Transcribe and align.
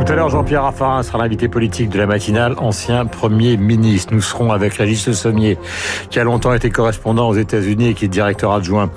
Tout 0.00 0.14
à 0.14 0.16
l'heure, 0.16 0.30
Jean-Pierre 0.30 0.62
Raffarin 0.62 1.02
sera 1.02 1.18
l'invité 1.18 1.46
politique 1.46 1.90
de 1.90 1.98
la 1.98 2.06
matinale, 2.06 2.54
ancien 2.56 3.04
Premier 3.04 3.58
ministre. 3.58 4.14
Nous 4.14 4.22
serons 4.22 4.50
avec 4.50 4.72
Régis 4.72 5.12
Sommier, 5.12 5.58
qui 6.08 6.18
a 6.18 6.24
longtemps 6.24 6.54
été 6.54 6.70
correspondant 6.70 7.28
aux 7.28 7.34
États-Unis 7.34 7.88
et 7.88 7.94
qui 7.94 8.06
est 8.06 8.08
directeur 8.08 8.52
adjoint 8.52 8.90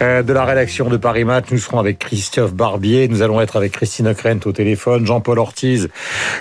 euh, 0.00 0.22
de 0.22 0.32
la 0.32 0.46
rédaction 0.46 0.88
de 0.88 0.96
Paris 0.96 1.24
Match. 1.24 1.46
Nous 1.50 1.58
serons 1.58 1.78
avec 1.78 1.98
Christophe 1.98 2.54
Barbier. 2.54 3.06
Nous 3.06 3.20
allons 3.20 3.38
être 3.42 3.56
avec 3.56 3.72
Christine 3.72 4.08
Ockrent 4.08 4.46
au 4.46 4.52
téléphone. 4.52 5.06
Jean-Paul 5.06 5.38
Ortiz, 5.38 5.88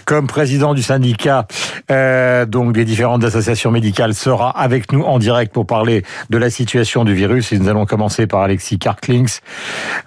comme 0.05 0.27
président 0.27 0.73
du 0.73 0.81
syndicat 0.81 1.45
euh, 1.91 2.45
donc 2.45 2.71
des 2.71 2.85
différentes 2.85 3.25
associations 3.25 3.71
médicales, 3.71 4.13
sera 4.13 4.49
avec 4.49 4.93
nous 4.93 5.03
en 5.03 5.19
direct 5.19 5.53
pour 5.53 5.67
parler 5.67 6.03
de 6.29 6.37
la 6.37 6.49
situation 6.49 7.03
du 7.03 7.13
virus. 7.13 7.51
Et 7.51 7.59
nous 7.59 7.67
allons 7.67 7.85
commencer 7.85 8.27
par 8.27 8.41
Alexis 8.41 8.79
Karklings. 8.79 9.39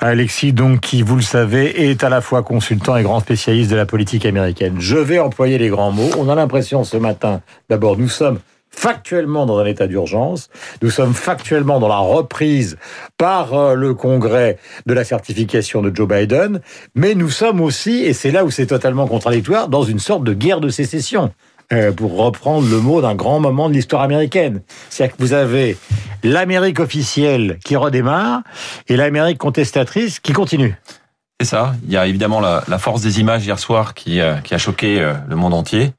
Alexis, 0.00 0.54
donc, 0.54 0.80
qui, 0.80 1.02
vous 1.02 1.16
le 1.16 1.22
savez, 1.22 1.90
est 1.90 2.02
à 2.04 2.08
la 2.08 2.22
fois 2.22 2.42
consultant 2.42 2.96
et 2.96 3.02
grand 3.02 3.20
spécialiste 3.20 3.70
de 3.70 3.76
la 3.76 3.84
politique 3.84 3.97
politique 3.98 4.26
américaine. 4.26 4.76
Je 4.78 4.96
vais 4.96 5.18
employer 5.18 5.58
les 5.58 5.70
grands 5.70 5.90
mots. 5.90 6.10
On 6.18 6.28
a 6.28 6.36
l'impression 6.36 6.84
ce 6.84 6.96
matin, 6.96 7.40
d'abord, 7.68 7.98
nous 7.98 8.08
sommes 8.08 8.38
factuellement 8.70 9.44
dans 9.44 9.58
un 9.58 9.64
état 9.64 9.88
d'urgence. 9.88 10.50
Nous 10.82 10.90
sommes 10.90 11.14
factuellement 11.14 11.80
dans 11.80 11.88
la 11.88 11.98
reprise 11.98 12.76
par 13.16 13.54
euh, 13.54 13.74
le 13.74 13.94
Congrès 13.94 14.56
de 14.86 14.94
la 14.94 15.02
certification 15.02 15.82
de 15.82 15.90
Joe 15.92 16.06
Biden, 16.06 16.60
mais 16.94 17.16
nous 17.16 17.28
sommes 17.28 17.60
aussi, 17.60 18.04
et 18.04 18.12
c'est 18.12 18.30
là 18.30 18.44
où 18.44 18.52
c'est 18.52 18.66
totalement 18.66 19.08
contradictoire, 19.08 19.66
dans 19.66 19.82
une 19.82 19.98
sorte 19.98 20.22
de 20.22 20.32
guerre 20.32 20.60
de 20.60 20.68
sécession. 20.68 21.32
Euh, 21.70 21.92
pour 21.92 22.16
reprendre 22.16 22.66
le 22.66 22.80
mot 22.80 23.02
d'un 23.02 23.14
grand 23.14 23.40
moment 23.40 23.68
de 23.68 23.74
l'histoire 23.74 24.00
américaine. 24.00 24.62
C'est-à-dire 24.88 25.16
que 25.16 25.22
vous 25.22 25.34
avez 25.34 25.76
l'Amérique 26.22 26.80
officielle 26.80 27.58
qui 27.62 27.76
redémarre 27.76 28.42
et 28.88 28.96
l'Amérique 28.96 29.36
contestatrice 29.36 30.18
qui 30.18 30.32
continue. 30.32 30.76
C'est 31.40 31.46
ça. 31.46 31.76
Il 31.84 31.92
y 31.92 31.96
a 31.96 32.04
évidemment 32.08 32.40
la, 32.40 32.64
la, 32.66 32.78
force 32.78 33.00
des 33.00 33.20
images 33.20 33.46
hier 33.46 33.60
soir 33.60 33.94
qui, 33.94 34.20
euh, 34.20 34.38
qui 34.38 34.54
a 34.54 34.58
choqué 34.58 35.00
euh, 35.00 35.14
le 35.28 35.36
monde 35.36 35.54
entier. 35.54 35.92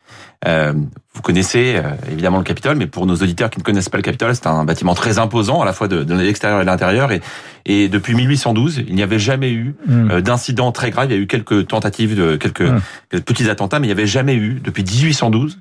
Euh, 0.46 0.74
vous 1.14 1.22
connaissez 1.22 1.76
euh, 1.78 1.92
évidemment 2.12 2.40
le 2.40 2.44
Capitole, 2.44 2.76
mais 2.76 2.88
pour 2.88 3.06
nos 3.06 3.16
auditeurs 3.16 3.50
qui 3.50 3.58
ne 3.58 3.64
connaissent 3.64 3.88
pas 3.88 3.98
le 3.98 4.04
Capitole, 4.04 4.36
c'est 4.36 4.48
un 4.48 4.66
bâtiment 4.66 4.96
très 4.96 5.18
imposant 5.18 5.62
à 5.62 5.66
la 5.66 5.72
fois 5.72 5.88
de, 5.88 6.04
de 6.04 6.14
l'extérieur 6.14 6.60
et 6.60 6.64
de 6.64 6.70
l'intérieur. 6.70 7.14
Et, 7.14 7.22
et 7.66 7.88
depuis 7.88 8.16
1812, 8.16 8.84
il 8.86 8.96
n'y 8.96 9.02
avait 9.02 9.18
jamais 9.18 9.52
eu 9.52 9.76
mm. 9.88 10.20
d'incident 10.20 10.74
très 10.74 10.92
grave. 10.92 11.10
Il 11.10 11.16
y 11.16 11.18
a 11.18 11.22
eu 11.22 11.28
quelques 11.28 11.68
tentatives 11.68 12.18
de 12.18 12.36
quelques, 12.36 12.60
mm. 12.62 12.82
quelques 13.10 13.26
petits 13.26 13.50
attentats, 13.50 13.80
mais 13.80 13.88
il 13.88 13.92
n'y 13.92 13.98
avait 13.98 14.08
jamais 14.08 14.36
eu 14.36 14.60
depuis 14.62 14.84
1812 14.84 15.60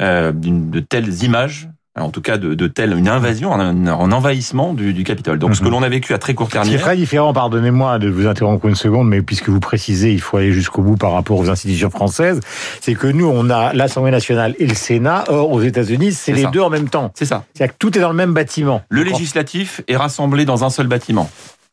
de 0.00 0.80
telles 0.80 1.22
images 1.22 1.68
en 1.98 2.10
tout 2.10 2.20
cas 2.20 2.38
de, 2.38 2.54
de 2.54 2.66
telle 2.68 2.96
une 2.96 3.08
invasion, 3.08 3.52
un, 3.52 3.86
un 3.86 4.12
envahissement 4.12 4.74
du, 4.74 4.94
du, 4.94 5.02
Capitole. 5.02 5.38
Donc 5.38 5.56
ce 5.56 5.60
que 5.60 5.66
mhm. 5.66 5.72
l'on 5.72 5.82
a 5.82 5.88
vécu 5.88 6.14
à 6.14 6.18
très 6.18 6.34
court 6.34 6.48
terme. 6.48 6.64
C'est 6.64 6.78
très 6.78 6.96
différent, 6.96 7.32
pardonnez-moi 7.32 7.98
de 7.98 8.08
vous 8.08 8.26
interrompre 8.28 8.66
une 8.66 8.76
seconde, 8.76 9.08
mais 9.08 9.22
puisque 9.22 9.48
vous 9.48 9.58
précisez, 9.58 10.12
il 10.12 10.20
faut 10.20 10.36
aller 10.36 10.52
jusqu'au 10.52 10.82
bout 10.82 10.96
par 10.96 11.12
rapport 11.12 11.38
aux 11.38 11.50
institutions 11.50 11.90
françaises, 11.90 12.40
c'est 12.80 12.94
que 12.94 13.08
nous, 13.08 13.26
on 13.26 13.50
a 13.50 13.72
l'Assemblée 13.72 14.12
nationale 14.12 14.54
et 14.58 14.66
le 14.66 14.74
Sénat, 14.74 15.24
or 15.28 15.50
aux 15.50 15.62
États-Unis, 15.62 16.12
c'est 16.12 16.32
les 16.32 16.46
deux 16.46 16.60
en 16.60 16.70
même 16.70 16.88
temps. 16.88 17.10
C'est 17.14 17.24
ça. 17.24 17.44
C'est-à-dire 17.54 17.74
que 17.74 17.78
tout 17.78 17.98
est 17.98 18.00
dans 18.00 18.10
le 18.10 18.14
même 18.14 18.34
bâtiment. 18.34 18.82
Le 18.88 19.02
législatif 19.02 19.82
est 19.88 19.96
rassemblé 19.96 20.44
dans 20.44 20.64
un 20.64 20.70
seul 20.70 20.86
bâtiment 20.86 21.28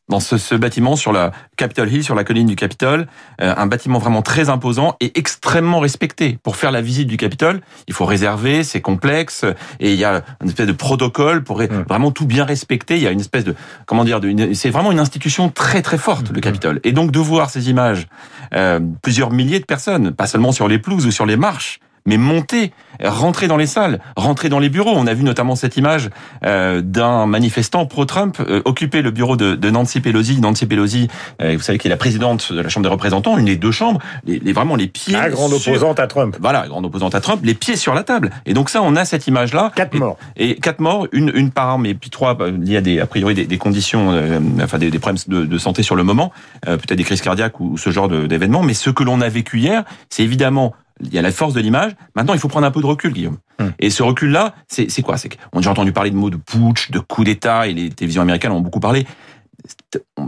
dans 0.09 0.19
ce, 0.19 0.37
ce, 0.37 0.55
bâtiment 0.55 0.95
sur 0.95 1.11
la 1.11 1.31
Capitol 1.57 1.91
Hill, 1.91 2.03
sur 2.03 2.15
la 2.15 2.23
colline 2.23 2.47
du 2.47 2.55
Capitole, 2.55 3.07
euh, 3.41 3.53
un 3.57 3.67
bâtiment 3.67 3.99
vraiment 3.99 4.21
très 4.21 4.49
imposant 4.49 4.95
et 4.99 5.17
extrêmement 5.17 5.79
respecté. 5.79 6.37
Pour 6.43 6.55
faire 6.55 6.71
la 6.71 6.81
visite 6.81 7.07
du 7.07 7.17
Capitole, 7.17 7.61
il 7.87 7.93
faut 7.93 8.05
réserver, 8.05 8.63
c'est 8.63 8.81
complexe 8.81 9.43
et 9.79 9.93
il 9.93 9.99
y 9.99 10.05
a 10.05 10.23
une 10.41 10.49
espèce 10.49 10.67
de 10.67 10.71
protocole 10.71 11.43
pour 11.43 11.61
vraiment 11.61 12.11
tout 12.11 12.25
bien 12.25 12.45
respecter. 12.45 12.95
Il 12.95 13.03
y 13.03 13.07
a 13.07 13.11
une 13.11 13.19
espèce 13.19 13.43
de 13.43 13.55
comment 13.85 14.05
dire, 14.05 14.21
c'est 14.53 14.69
vraiment 14.69 14.91
une 14.91 14.99
institution 14.99 15.49
très 15.49 15.81
très 15.81 15.97
forte 15.97 16.31
le 16.31 16.41
Capitole. 16.41 16.79
Et 16.83 16.91
donc 16.91 17.11
de 17.11 17.19
voir 17.19 17.49
ces 17.49 17.69
images, 17.69 18.07
euh, 18.53 18.79
plusieurs 19.01 19.31
milliers 19.31 19.59
de 19.59 19.65
personnes, 19.65 20.11
pas 20.11 20.27
seulement 20.27 20.51
sur 20.51 20.67
les 20.67 20.79
pelouses 20.79 21.05
ou 21.05 21.11
sur 21.11 21.25
les 21.25 21.37
marches, 21.37 21.79
mais 22.07 22.17
monter, 22.17 22.71
rentrer 23.03 23.47
dans 23.47 23.57
les 23.57 23.67
salles, 23.67 23.99
rentrer 24.15 24.49
dans 24.49 24.57
les 24.57 24.69
bureaux. 24.69 24.93
On 24.95 25.05
a 25.05 25.13
vu 25.13 25.23
notamment 25.23 25.55
cette 25.55 25.77
image 25.77 26.09
euh, 26.43 26.81
d'un 26.81 27.27
manifestant 27.27 27.85
pro-Trump 27.85 28.37
euh, 28.39 28.61
occuper 28.65 29.03
le 29.03 29.11
bureau 29.11 29.35
de, 29.35 29.55
de, 29.55 29.69
Nancy 29.69 29.99
Pelosi. 29.99 30.41
Nancy 30.41 30.65
Pelosi, 30.65 31.09
euh, 31.41 31.53
vous 31.55 31.61
savez, 31.61 31.77
qui 31.77 31.87
est 31.87 31.91
la 31.91 31.97
présidente 31.97 32.51
de 32.51 32.61
la 32.61 32.69
Chambre 32.69 32.85
des 32.85 32.91
représentants, 32.91 33.37
une 33.37 33.45
des 33.45 33.57
deux 33.57 33.71
chambres, 33.71 33.99
les, 34.25 34.39
les 34.39 34.53
vraiment 34.53 34.75
les 34.75 34.87
pieds. 34.87 35.13
La 35.13 35.29
grande 35.29 35.53
opposante 35.53 35.99
à 35.99 36.07
Trump. 36.07 36.37
Voilà, 36.39 36.67
grande 36.67 36.85
opposante 36.85 37.13
à 37.13 37.21
Trump, 37.21 37.41
les 37.43 37.53
pieds 37.53 37.75
sur 37.75 37.93
la 37.93 38.03
table. 38.03 38.31
Et 38.45 38.53
donc 38.53 38.69
ça, 38.69 38.81
on 38.81 38.95
a 38.95 39.03
cette 39.05 39.27
image-là. 39.27 39.73
Quatre 39.75 39.95
morts. 39.95 40.17
Et, 40.37 40.55
quatre 40.55 40.79
morts, 40.79 41.07
une, 41.11 41.31
une 41.35 41.51
par 41.51 41.67
arme, 41.67 41.85
et 41.85 41.93
puis 41.93 42.09
trois, 42.09 42.37
il 42.47 42.71
y 42.71 42.77
a 42.77 42.81
des, 42.81 43.01
a 43.01 43.05
priori 43.05 43.33
des, 43.33 43.45
des 43.45 43.57
conditions, 43.57 44.11
euh, 44.11 44.39
enfin 44.63 44.77
des, 44.77 44.89
des, 44.89 44.99
problèmes 44.99 45.21
de, 45.27 45.45
de, 45.45 45.57
santé 45.57 45.83
sur 45.83 45.95
le 45.95 46.03
moment, 46.03 46.31
euh, 46.67 46.77
peut-être 46.77 46.97
des 46.97 47.03
crises 47.03 47.21
cardiaques 47.21 47.59
ou, 47.59 47.73
ou 47.73 47.77
ce 47.77 47.89
genre 47.89 48.07
d'événements. 48.07 48.63
Mais 48.63 48.73
ce 48.73 48.89
que 48.89 49.03
l'on 49.03 49.19
a 49.19 49.27
vécu 49.27 49.59
hier, 49.59 49.83
c'est 50.09 50.23
évidemment 50.23 50.73
il 51.01 51.13
y 51.13 51.17
a 51.17 51.21
la 51.21 51.31
force 51.31 51.53
de 51.53 51.61
l'image. 51.61 51.93
Maintenant, 52.15 52.33
il 52.33 52.39
faut 52.39 52.47
prendre 52.47 52.65
un 52.65 52.71
peu 52.71 52.81
de 52.81 52.85
recul, 52.85 53.13
Guillaume. 53.13 53.37
Hum. 53.59 53.71
Et 53.79 53.89
ce 53.89 54.03
recul-là, 54.03 54.55
c'est 54.67 55.01
quoi? 55.01 55.17
C'est 55.17 55.29
qu'on 55.29 55.57
a 55.57 55.61
déjà 55.61 55.71
entendu 55.71 55.91
parler 55.91 56.11
de 56.11 56.15
mots 56.15 56.29
de 56.29 56.37
putsch, 56.37 56.91
de 56.91 56.99
coup 56.99 57.23
d'État, 57.23 57.67
et 57.67 57.73
les 57.73 57.89
télévisions 57.89 58.21
américaines 58.21 58.51
ont 58.51 58.61
beaucoup 58.61 58.79
parlé 58.79 59.05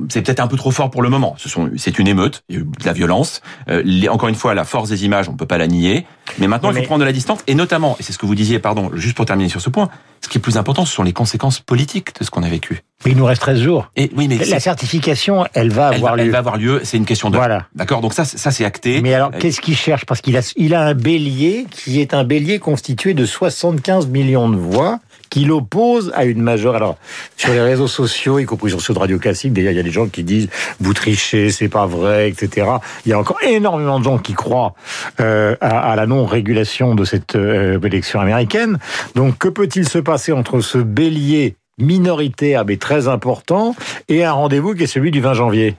c'est 0.10 0.22
peut-être 0.22 0.40
un 0.40 0.48
peu 0.48 0.58
trop 0.58 0.72
fort 0.72 0.90
pour 0.90 1.02
le 1.02 1.10
moment. 1.10 1.36
Ce 1.38 1.50
sont, 1.50 1.70
c'est 1.78 2.00
une 2.00 2.08
émeute, 2.08 2.44
il 2.50 2.56
y 2.56 2.58
a 2.58 2.62
eu 2.62 2.66
de 2.66 2.86
la 2.86 2.94
violence. 2.94 3.42
Euh, 3.70 3.82
les, 3.86 4.10
encore 4.10 4.30
une 4.30 4.36
fois, 4.36 4.54
la 4.54 4.64
force 4.64 4.90
des 4.90 5.06
images, 5.06 5.30
on 5.30 5.34
peut 5.34 5.46
pas 5.46 5.58
la 5.58 5.68
nier. 5.68 6.06
Mais 6.38 6.48
maintenant, 6.48 6.72
il 6.72 6.78
faut 6.78 6.84
prendre 6.84 7.02
de 7.02 7.06
la 7.06 7.12
distance. 7.12 7.40
Et 7.48 7.56
notamment, 7.56 7.96
et 8.00 8.04
c'est 8.04 8.14
ce 8.14 8.18
que 8.18 8.26
vous 8.26 8.36
disiez, 8.36 8.60
pardon, 8.60 8.92
juste 8.94 9.16
pour 9.16 9.26
terminer 9.26 9.50
sur 9.50 9.62
ce 9.62 9.70
point, 9.70 9.90
ce 10.22 10.28
qui 10.28 10.38
est 10.38 10.42
plus 10.42 10.58
important, 10.58 10.86
ce 10.86 10.94
sont 10.94 11.04
les 11.04 11.14
conséquences 11.14 11.60
politiques 11.60 12.18
de 12.20 12.24
ce 12.24 12.32
qu'on 12.32 12.44
a 12.44 12.50
vécu. 12.50 12.84
Mais 13.06 13.12
il 13.12 13.18
nous 13.18 13.26
reste 13.26 13.42
13 13.42 13.62
jours. 13.62 13.90
Et 13.96 14.12
oui, 14.16 14.28
mais 14.28 14.38
la 14.38 14.60
certification, 14.60 15.46
elle 15.54 15.72
va 15.72 15.90
avoir 15.90 16.16
lieu. 16.16 16.24
Elle 16.24 16.32
va 16.32 16.40
avoir 16.40 16.58
lieu. 16.58 16.82
C'est 16.84 16.98
une 16.98 17.06
question 17.06 17.30
de. 17.30 17.38
Voilà. 17.38 17.68
D'accord. 17.74 18.02
Donc 18.02 18.14
ça, 18.14 18.26
ça 18.26 18.52
c'est 18.52 18.66
acté. 18.66 19.02
Mais 19.02 19.14
alors, 19.14 19.32
qu'est-ce 19.32 19.62
qu'il 19.62 19.78
cherche? 19.78 20.06
Parce 20.06 20.20
qu'il 20.22 20.36
a, 20.36 20.54
il 20.58 20.76
a 20.76 20.84
un 20.84 20.94
bélier 20.94 21.66
qui 21.72 22.02
est 22.02 22.14
un 22.14 22.26
bélier 22.26 22.60
constitué 22.60 23.14
de 23.14 23.26
75 23.26 24.08
millions 24.08 24.50
de 24.50 24.58
voix 24.58 25.00
qui 25.30 25.46
l'oppose 25.46 26.12
à 26.16 26.26
une 26.26 26.42
majeure. 26.42 26.76
Alors, 26.76 26.98
sur 27.38 27.52
les 27.52 27.62
réseaux 27.62 27.88
sociaux, 27.88 28.40
y 28.40 28.46
compris 28.46 28.70
sur 28.70 28.82
ceux 28.82 28.94
de 28.94 29.00
Radio 29.00 29.20
Classique, 29.20 29.54
d'ailleurs, 29.54 29.72
il 29.72 29.78
y 29.78 29.80
a 29.80 29.84
des 29.84 29.92
gens 29.92 30.08
qui 30.08 30.24
disent 30.24 30.50
vous 30.80 30.94
trichez, 30.94 31.50
c'est 31.50 31.70
pas 31.70 31.86
vrai, 31.86 32.30
etc. 32.30 32.68
Il 33.06 33.10
y 33.10 33.14
a 33.14 33.20
encore 33.20 33.42
énormément 33.44 34.00
de 34.00 34.04
gens 34.04 34.18
qui 34.18 34.34
croient 34.34 34.74
euh, 35.20 35.56
à, 35.62 35.92
à, 35.92 35.96
la 35.96 36.08
non-régulation 36.08 36.96
de 36.96 37.06
cette 37.06 37.36
euh, 37.36 37.80
élection 37.82 38.20
américaine. 38.20 38.80
Donc, 39.16 39.38
que 39.38 39.48
peut-il 39.48 39.88
se 39.88 40.00
passer 40.00 40.32
entre 40.32 40.62
ce 40.62 40.78
bélier 40.78 41.56
minoritaire 41.80 42.66
mais 42.66 42.78
très 42.78 43.08
important 43.08 43.76
et 44.10 44.26
un 44.26 44.34
rendez-vous 44.34 44.76
qui 44.76 44.84
est 44.84 44.88
celui 44.88 45.12
du 45.12 45.22
20 45.22 45.34
janvier? 45.34 45.76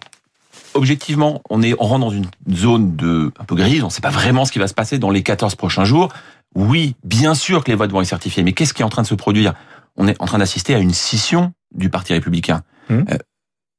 Objectivement, 0.74 1.42
on 1.50 1.62
est 1.62 1.74
on 1.80 1.86
rentre 1.86 2.06
dans 2.06 2.10
une 2.10 2.26
zone 2.52 2.94
de 2.94 3.32
un 3.40 3.44
peu 3.44 3.56
grise, 3.56 3.82
on 3.82 3.86
ne 3.86 3.90
sait 3.90 4.00
pas 4.00 4.10
vraiment 4.10 4.44
ce 4.44 4.52
qui 4.52 4.60
va 4.60 4.68
se 4.68 4.74
passer 4.74 4.98
dans 4.98 5.10
les 5.10 5.22
14 5.22 5.56
prochains 5.56 5.84
jours. 5.84 6.10
Oui, 6.54 6.96
bien 7.04 7.34
sûr 7.34 7.62
que 7.62 7.70
les 7.70 7.76
votes 7.76 7.92
vont 7.92 8.00
être 8.00 8.08
certifiés, 8.08 8.42
mais 8.42 8.52
qu'est-ce 8.52 8.74
qui 8.74 8.82
est 8.82 8.84
en 8.84 8.88
train 8.88 9.02
de 9.02 9.06
se 9.06 9.14
produire? 9.14 9.54
On 9.96 10.08
est 10.08 10.20
en 10.20 10.26
train 10.26 10.38
d'assister 10.38 10.74
à 10.74 10.78
une 10.78 10.92
scission 10.92 11.52
du 11.72 11.90
Parti 11.90 12.12
républicain. 12.12 12.62
Mmh. 12.88 12.94
Euh, 13.10 13.18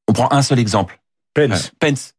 on 0.08 0.14
prend 0.14 0.32
un 0.32 0.42
seul 0.42 0.60
exemple. 0.60 1.00
Pence. 1.34 1.68
Euh, 1.68 1.78
Pence. 1.80 2.14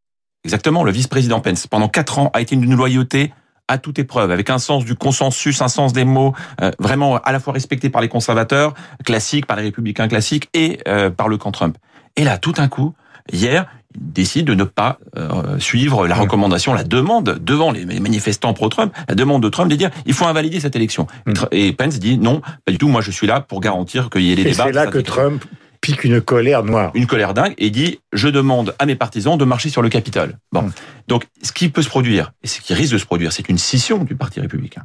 Exactement, 0.45 0.83
le 0.83 0.93
vice-président 0.93 1.41
Pence. 1.41 1.67
Pendant 1.67 1.89
quatre 1.89 2.19
ans, 2.19 2.31
a 2.35 2.41
été 2.41 2.55
une 2.55 2.75
loyauté 2.75 3.33
à 3.69 3.79
toute 3.79 3.99
épreuve, 3.99 4.31
avec 4.31 4.51
un 4.51 4.59
sens 4.59 4.85
du 4.85 4.97
consensus, 4.97 5.63
un 5.63 5.69
sens 5.69 5.93
des 5.93 6.05
mots, 6.05 6.35
euh, 6.61 6.73
vraiment 6.79 7.17
à 7.19 7.33
la 7.33 7.41
fois 7.41 7.53
respecté 7.53 7.91
par 7.91 8.03
les 8.03 8.09
conservateurs 8.09 8.75
classiques, 9.05 9.47
par 9.47 9.57
les 9.57 9.63
républicains 9.63 10.09
classiques 10.09 10.49
et 10.53 10.81
euh, 10.89 11.11
par 11.11 11.29
le 11.29 11.39
camp 11.39 11.53
Trump. 11.53 11.79
Et 12.17 12.25
là, 12.25 12.39
tout 12.39 12.55
un 12.59 12.69
coup, 12.69 12.95
hier, 13.33 13.67
décide 13.99 14.47
de 14.47 14.55
ne 14.55 14.65
pas 14.65 14.99
euh, 15.17 15.59
suivre 15.59 16.07
la 16.07 16.15
recommandation, 16.15 16.75
la 16.75 16.85
demande 16.85 17.39
devant 17.43 17.71
les 17.71 17.85
manifestants 17.85 18.53
pro-Trump, 18.55 18.93
la 19.09 19.15
demande 19.15 19.43
de 19.43 19.49
Trump 19.49 19.71
de 19.71 19.77
dire 19.77 19.91
il 20.07 20.15
faut 20.15 20.27
invalider 20.27 20.61
cette 20.61 20.77
élection. 20.77 21.07
Mm. 21.27 21.33
Et 21.53 21.73
Pence 21.73 21.99
dit 21.99 22.19
non, 22.19 22.41
pas 22.65 22.73
du 22.73 22.79
tout. 22.79 22.89
Moi, 22.89 23.01
je 23.01 23.11
suis 23.11 23.27
là 23.27 23.41
pour 23.41 23.61
garantir 23.61 24.11
qu'il 24.11 24.23
y 24.23 24.33
ait 24.33 24.37
les 24.37 24.43
et 24.43 24.51
débats. 24.51 24.65
C'est 24.67 24.73
là 24.73 24.87
que 24.87 24.99
Trump 24.99 25.45
pique 25.81 26.05
une 26.05 26.21
colère 26.21 26.63
noire. 26.63 26.93
Une 26.95 27.07
colère 27.07 27.35
dingue 27.35 27.55
et 27.59 27.71
dit 27.71 28.01
je 28.13 28.29
demande 28.29 28.75
à 28.79 28.87
mes 28.87 28.95
partisans 28.95 29.37
de 29.37 29.45
marcher 29.45 29.69
sur 29.69 29.83
le 29.83 29.89
Capitole. 29.89 30.39
Bon, 30.53 30.63
mm. 30.63 30.73
donc 31.09 31.27
ce 31.43 31.53
qui 31.53 31.69
peut 31.69 31.83
se 31.83 31.89
produire 31.89 32.33
et 32.43 32.47
ce 32.47 32.61
qui 32.61 32.75
risque 32.75 32.93
de 32.93 32.99
se 32.99 33.07
produire, 33.07 33.33
c'est 33.33 33.49
une 33.49 33.59
scission 33.59 34.05
du 34.05 34.15
Parti 34.15 34.41
républicain 34.41 34.85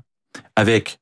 avec 0.55 0.99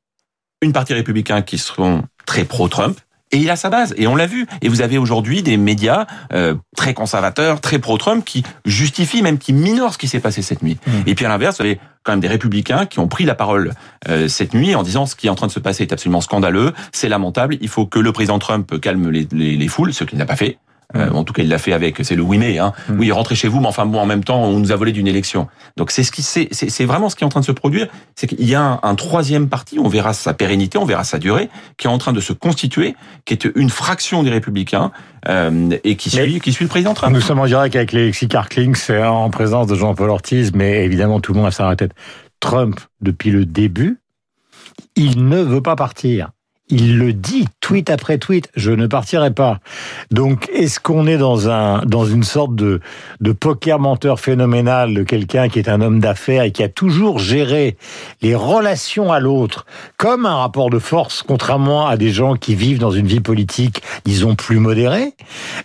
une 0.62 0.74
partie 0.74 0.94
républicain 0.94 1.42
qui 1.42 1.58
seront 1.58 2.04
très 2.26 2.46
pro-Trump 2.46 3.00
et 3.32 3.38
il 3.38 3.50
a 3.50 3.56
sa 3.56 3.70
base. 3.70 3.94
Et 3.98 4.08
on 4.08 4.16
l'a 4.16 4.28
vu. 4.28 4.48
Et 4.62 4.70
vous 4.70 4.82
avez 4.82 4.98
aujourd'hui 4.98 5.44
des 5.44 5.58
médias 5.58 6.06
euh, 6.34 6.56
très 6.76 6.94
conservateurs, 6.94 7.62
très 7.62 7.80
pro-Trump, 7.80 8.24
qui 8.24 8.44
justifient, 8.66 9.22
même 9.22 9.38
qui 9.38 9.54
minorent 9.54 9.94
ce 9.94 9.98
qui 9.98 10.08
s'est 10.08 10.20
passé 10.20 10.42
cette 10.42 10.64
nuit. 10.64 10.78
Mmh. 10.86 10.92
Et 11.08 11.16
puis 11.16 11.26
à 11.26 11.30
l'inverse, 11.30 11.58
vous 11.58 11.64
avez 11.64 11.80
quand 12.04 12.12
même 12.12 12.20
des 12.20 12.28
républicains 12.28 12.86
qui 12.86 13.00
ont 13.00 13.08
pris 13.08 13.26
la 13.26 13.36
parole 13.36 13.74
euh, 14.08 14.28
cette 14.28 14.54
nuit 14.54 14.76
en 14.76 14.84
disant 14.84 15.06
ce 15.06 15.16
qui 15.16 15.28
est 15.28 15.30
en 15.30 15.36
train 15.36 15.48
de 15.48 15.52
se 15.52 15.60
passer 15.60 15.84
est 15.84 15.92
absolument 15.92 16.22
scandaleux, 16.22 16.72
c'est 16.92 17.10
lamentable, 17.10 17.58
il 17.62 17.68
faut 17.68 17.88
que 17.88 17.98
le 17.98 18.12
président 18.12 18.38
Trump 18.38 18.80
calme 18.80 19.10
les, 19.10 19.28
les, 19.32 19.58
les 19.58 19.68
foules, 19.68 19.92
ce 19.92 20.04
qu'il 20.04 20.20
n'a 20.20 20.28
pas 20.28 20.36
fait. 20.36 20.60
Euh, 20.96 21.10
en 21.10 21.24
tout 21.24 21.34
cas, 21.34 21.42
il 21.44 21.50
l'a 21.50 21.58
fait 21.58 21.74
avec, 21.74 21.98
c'est 22.04 22.16
le 22.16 22.22
oui 22.22 22.38
mais. 22.38 22.60
Hein. 22.60 22.74
Mm. 22.90 23.00
Oui, 23.00 23.12
rentrez 23.12 23.36
chez 23.36 23.48
vous, 23.48 23.60
mais 23.60 23.68
enfin 23.68 23.86
bon, 23.86 24.00
en 24.00 24.06
même 24.06 24.24
temps, 24.24 24.44
on 24.44 24.60
nous 24.60 24.72
a 24.72 24.76
volé 24.76 24.92
d'une 24.92 25.08
élection. 25.08 25.48
Donc 25.78 25.92
c'est 25.92 26.04
ce 26.04 26.12
qui, 26.12 26.22
c'est, 26.22 26.86
vraiment 26.86 27.10
ce 27.10 27.16
qui 27.16 27.24
est 27.24 27.26
en 27.26 27.30
train 27.30 27.40
de 27.40 27.46
se 27.46 27.52
produire. 27.52 27.88
C'est 28.16 28.28
qu'il 28.28 28.46
y 28.46 28.56
a 28.56 28.62
un, 28.62 28.80
un 28.84 28.96
troisième 28.96 29.50
parti, 29.50 29.80
on 29.80 29.88
verra 29.88 30.14
sa 30.14 30.34
pérennité, 30.34 30.78
on 30.78 30.86
verra 30.86 31.04
sa 31.04 31.18
durée, 31.18 31.50
qui 31.78 31.88
est 31.88 31.90
en 31.90 31.98
train 31.98 32.14
de 32.14 32.20
se 32.20 32.34
constituer, 32.34 32.96
qui 33.26 33.34
est 33.34 33.46
une 33.56 33.70
fraction 33.70 34.24
des 34.24 34.30
Républicains 34.30 34.92
euh, 35.28 35.72
et 35.84 35.96
qui 35.96 36.16
Mais- 36.16 36.24
suit, 36.28 36.40
qui 36.40 36.54
suit 36.54 36.66
le 36.66 36.70
président 36.70 36.94
Trump. 36.94 37.14
Nous 37.14 37.22
sommes 37.22 37.40
en 37.40 37.46
direct 37.48 37.76
avec 37.76 37.94
Alexis 37.94 38.28
Karkling, 38.28 38.76
c'est 38.76 39.04
en 39.04 39.30
présence 39.30 39.68
de 39.68 39.76
Jean-Paul 39.76 40.10
Ortiz, 40.10 40.52
mais 40.54 40.86
évidemment 40.86 41.20
tout 41.20 41.34
le 41.34 41.40
monde 41.40 41.48
a 41.48 41.52
ça 41.52 41.64
dans 41.64 41.70
la 41.70 41.76
tête. 41.76 41.92
Trump, 42.40 42.80
depuis 43.02 43.32
le 43.32 43.46
début, 43.46 44.00
il 44.96 45.28
ne 45.28 45.42
veut 45.42 45.62
pas 45.62 45.76
partir. 45.76 46.30
Il 46.70 46.98
le 46.98 47.14
dit, 47.14 47.46
tweet 47.66 47.90
après 47.90 48.20
tweet, 48.20 48.48
je 48.56 48.70
ne 48.70 48.86
partirai 48.86 49.32
pas. 49.32 49.58
Donc, 50.12 50.48
est-ce 50.54 50.80
qu'on 50.80 51.08
est 51.08 51.18
dans 51.18 51.50
un 51.50 51.80
dans 51.84 52.06
une 52.06 52.22
sorte 52.22 52.54
de 52.54 52.80
de 53.22 53.32
poker 53.32 53.80
menteur 53.80 54.20
phénoménal 54.20 54.94
de 54.94 55.02
quelqu'un 55.02 55.50
qui 55.50 55.58
est 55.58 55.68
un 55.68 55.82
homme 55.82 56.00
d'affaires 56.00 56.44
et 56.44 56.52
qui 56.52 56.62
a 56.62 56.70
toujours 56.70 57.18
géré 57.18 57.76
les 58.22 58.36
relations 58.36 59.12
à 59.12 59.20
l'autre 59.20 59.66
comme 59.98 60.28
un 60.28 60.36
rapport 60.36 60.70
de 60.70 60.78
force, 60.78 61.24
contrairement 61.24 61.88
à 61.88 61.98
des 61.98 62.12
gens 62.12 62.36
qui 62.36 62.54
vivent 62.54 62.78
dans 62.78 62.92
une 62.92 63.08
vie 63.08 63.20
politique, 63.20 63.82
disons 64.06 64.36
plus 64.36 64.60
modérée? 64.60 65.14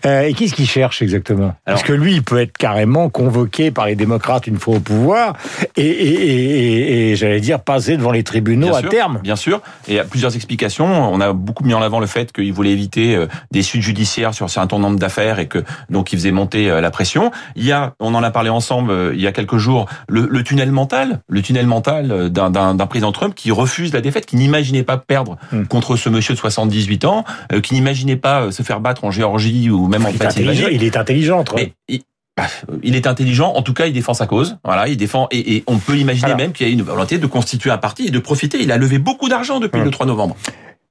Euh, 0.07 0.23
Et 0.23 0.33
qu'est-ce 0.33 0.55
qu'il 0.55 0.69
cherche 0.71 1.03
exactement? 1.03 1.55
Parce 1.67 1.83
que 1.83 1.93
lui, 1.93 2.15
il 2.15 2.23
peut 2.23 2.41
être 2.41 2.57
carrément 2.57 3.11
convoqué 3.11 3.71
par 3.71 3.85
les 3.85 3.95
démocrates 3.95 4.47
une 4.47 4.57
fois 4.59 4.77
au 4.77 4.81
pouvoir 4.81 5.35
et, 5.77 5.83
et, 5.83 6.15
et, 6.15 6.31
et- 6.31 7.11
et, 7.11 7.17
j'allais 7.17 7.41
dire 7.41 7.61
passer 7.61 7.99
devant 7.99 8.11
les 8.13 8.23
tribunaux 8.23 8.69
Bien 8.69 8.77
à 8.77 8.81
sûr, 8.81 8.89
terme. 8.89 9.19
Bien 9.23 9.37
sûr. 9.37 9.61
Et 9.87 9.93
il 9.93 9.95
y 9.97 9.99
a 9.99 10.05
plusieurs 10.05 10.35
explications. 10.35 10.87
On 11.13 11.21
a 11.21 11.33
beaucoup 11.35 11.65
mis 11.65 11.75
en 11.75 11.83
avant 11.83 11.90
le 11.99 12.07
fait 12.07 12.31
qu'il 12.31 12.53
voulait 12.53 12.71
éviter 12.71 13.17
euh, 13.17 13.27
des 13.51 13.63
suites 13.63 13.83
judiciaires 13.83 14.33
sur 14.35 14.45
un 14.45 14.49
certain 14.49 14.79
nombre 14.79 14.99
d'affaires 14.99 15.41
et 15.41 15.49
que 15.49 15.65
donc 15.89 16.13
il 16.13 16.19
faisait 16.19 16.31
monter 16.31 16.71
euh, 16.71 16.81
la 16.81 16.91
pression. 16.93 17.33
Il 17.57 17.65
y 17.65 17.73
a, 17.73 17.95
on 17.99 18.15
en 18.15 18.23
a 18.23 18.31
parlé 18.31 18.51
ensemble 18.51 18.93
euh, 18.93 19.13
il 19.15 19.21
y 19.21 19.27
a 19.27 19.33
quelques 19.33 19.57
jours, 19.57 19.87
le, 20.09 20.29
le 20.31 20.45
tunnel 20.45 20.71
mental, 20.71 21.21
le 21.29 21.43
tunnel 21.43 21.67
mental 21.67 22.31
d'un- 22.31 22.77
président 22.87 23.11
Trump 23.13 23.35
qui 23.35 23.51
refuse 23.51 23.93
la 23.93 24.01
défaite, 24.01 24.27
qui 24.27 24.37
n'imaginait 24.37 24.85
pas 24.85 24.97
perdre 24.99 25.37
Hmm. 25.51 25.65
contre 25.65 25.97
ce 25.97 26.09
monsieur 26.09 26.35
de 26.35 26.39
78 26.39 27.05
ans, 27.07 27.25
qui 27.63 27.75
n'imaginait 27.75 28.17
pas 28.17 28.53
se 28.53 28.63
faire 28.63 28.81
battre 28.81 29.05
en 29.05 29.11
Géorgie 29.11 29.71
ou 29.71 29.87
même 29.89 30.05
en 30.07 30.13
Pennsylvanie. 30.13 30.61
il 30.73 30.85
est 30.85 30.97
intelligent 30.97 31.43
Trump. 31.45 31.61
Mais 31.61 31.73
il, 31.89 32.03
bah, 32.37 32.45
il 32.83 32.95
est 32.95 33.07
intelligent, 33.07 33.53
en 33.55 33.63
tout 33.63 33.73
cas, 33.73 33.87
il 33.87 33.93
défend 33.93 34.13
sa 34.15 34.27
cause. 34.27 34.59
Voilà, 34.65 34.87
il 34.89 34.97
défend 34.97 35.27
et, 35.31 35.57
et 35.57 35.65
on 35.67 35.79
peut 35.79 35.97
imaginer 35.97 36.35
même 36.35 36.53
qu'il 36.53 36.67
y 36.67 36.71
a 36.71 36.73
une 36.73 36.83
volonté 36.83 37.19
de 37.19 37.27
constituer 37.27 37.71
un 37.71 37.79
parti 37.79 38.07
et 38.07 38.11
de 38.11 38.19
profiter. 38.19 38.61
Il 38.63 38.71
a 38.71 38.77
levé 38.77 38.99
beaucoup 38.99 39.29
d'argent 39.29 39.61
depuis 39.61 39.79
Hum. 39.81 39.85
le 39.87 39.91
3 39.91 40.07
novembre. 40.07 40.37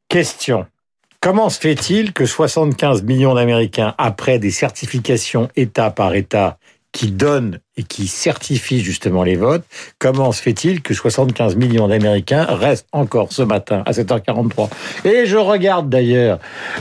Question. 0.07 0.65
Comment 1.21 1.49
se 1.49 1.59
fait-il 1.59 2.13
que 2.13 2.25
75 2.25 3.03
millions 3.03 3.33
d'Américains, 3.33 3.93
après 3.97 4.39
des 4.39 4.51
certifications 4.51 5.49
État 5.57 5.91
par 5.91 6.15
État 6.15 6.57
qui 6.93 7.11
donnent 7.11 7.59
et 7.75 7.83
qui 7.83 8.07
certifient 8.07 8.79
justement 8.79 9.23
les 9.23 9.35
votes, 9.35 9.65
comment 9.99 10.31
se 10.31 10.41
fait-il 10.41 10.81
que 10.81 10.93
75 10.93 11.57
millions 11.57 11.89
d'Américains 11.89 12.45
restent 12.49 12.87
encore 12.93 13.33
ce 13.33 13.41
matin 13.41 13.83
à 13.85 13.91
7h43 13.91 14.69
Et 15.03 15.25
je 15.25 15.35
regarde 15.35 15.89
d'ailleurs 15.89 16.39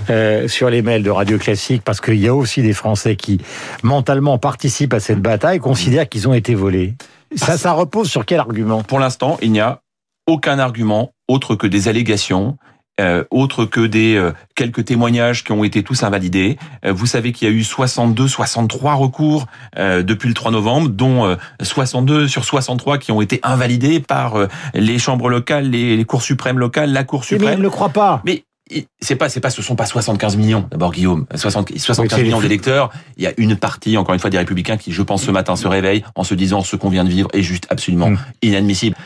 euh, 0.09 0.47
sur 0.47 0.71
les 0.71 0.83
mails 0.83 1.03
de 1.03 1.11
Radio 1.11 1.37
Classique 1.37 1.83
parce 1.85 2.01
qu'il 2.01 2.21
y 2.21 2.29
a 2.29 2.35
aussi 2.35 2.63
des 2.63 2.75
Français 2.75 3.17
qui 3.17 3.41
mentalement 3.83 4.39
participent 4.39 4.95
à 4.95 5.01
cette 5.01 5.21
bataille, 5.21 5.59
considèrent 5.59 6.09
qu'ils 6.09 6.29
ont 6.29 6.35
été 6.35 6.55
volés. 6.55 6.95
Ça, 7.35 7.59
ça 7.59 7.73
repose 7.73 8.09
sur 8.09 8.25
quel 8.25 8.39
argument? 8.39 8.85
Pour 8.85 9.01
l'instant, 9.01 9.37
il 9.43 9.51
n'y 9.51 9.61
a 9.61 9.81
aucun 10.29 10.61
argument 10.61 11.11
autre 11.27 11.57
que 11.57 11.67
des 11.67 11.89
allégations. 11.89 12.57
Euh, 13.01 13.23
autre 13.31 13.65
que 13.65 13.87
des 13.87 14.17
euh, 14.17 14.33
quelques 14.57 14.85
témoignages 14.87 15.45
qui 15.45 15.53
ont 15.53 15.63
été 15.63 15.85
tous 15.85 16.03
invalidés. 16.03 16.59
Euh, 16.85 16.93
vous 16.93 17.07
savez 17.07 17.31
qu'il 17.31 17.47
y 17.47 17.51
a 17.51 17.55
eu 17.55 17.63
62, 17.63 18.27
63 18.27 18.95
recours 18.95 19.47
euh, 19.79 20.03
depuis 20.03 20.27
le 20.29 20.35
3 20.35 20.51
novembre, 20.51 20.89
dont 20.89 21.25
euh, 21.25 21.37
62 21.63 22.27
sur 22.27 22.45
63 22.45 22.99
qui 22.99 23.13
ont 23.13 23.21
été 23.21 23.39
invalidés 23.45 24.01
par 24.01 24.35
euh, 24.37 24.49
les 24.75 24.99
chambres 24.99 25.29
locales, 25.29 25.71
les, 25.71 25.97
les 25.97 26.05
cours 26.05 26.23
suprêmes 26.23 26.59
locales, 26.59 26.93
la 26.93 27.05
Cour 27.05 27.21
Mais 27.21 27.37
ils 27.37 27.39
suprême. 27.41 27.59
ne 27.59 27.63
le 27.63 27.71
croient 27.71 27.91
pas. 27.91 28.21
Mais 28.25 28.43
c'est 29.01 29.17
pas, 29.17 29.29
c'est 29.29 29.41
pas, 29.41 29.51
ce 29.51 29.63
sont 29.63 29.77
pas 29.77 29.87
75 29.87 30.37
millions. 30.37 30.67
D'abord, 30.71 30.93
Guillaume, 30.93 31.25
60, 31.35 31.71
75 31.79 32.19
c'est 32.19 32.23
millions 32.25 32.41
d'électeurs. 32.41 32.91
Il 33.17 33.23
y 33.25 33.27
a 33.27 33.33
une 33.39 33.57
partie, 33.57 33.97
encore 33.97 34.13
une 34.15 34.21
fois, 34.21 34.29
des 34.29 34.37
républicains 34.39 34.77
qui, 34.77 34.93
je 34.93 35.03
pense, 35.03 35.23
ce 35.23 35.31
matin 35.31 35.57
se 35.57 35.67
réveillent 35.69 36.05
en 36.17 36.25
se 36.25 36.35
disant 36.35 36.63
ce 36.63 36.77
qu'on 36.77 36.91
vient 36.91 37.05
de 37.05 37.09
vivre 37.09 37.29
est 37.33 37.43
juste 37.43 37.67
absolument 37.71 38.11
Mm. 38.11 38.19
inadmissible. 38.43 38.97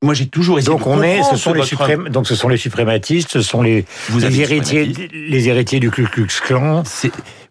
Moi, 0.00 0.14
j'ai 0.14 0.26
toujours 0.26 0.60
essayé 0.60 0.70
Donc 0.70 0.84
de 0.84 0.88
on 0.92 1.02
est, 1.02 1.24
ce 1.24 1.34
sont 1.36 1.52
les 1.52 1.62
suprém- 1.62 2.08
donc 2.08 2.28
ce 2.28 2.36
sont 2.36 2.48
les 2.48 2.56
suprématistes, 2.56 3.30
ce 3.32 3.42
sont 3.42 3.62
les, 3.62 3.84
les 4.16 4.40
héritiers, 4.40 4.92
les 5.12 5.48
héritiers 5.48 5.80
du 5.80 5.90
Ku 5.90 6.04
Klux 6.04 6.28
Klan. 6.40 6.84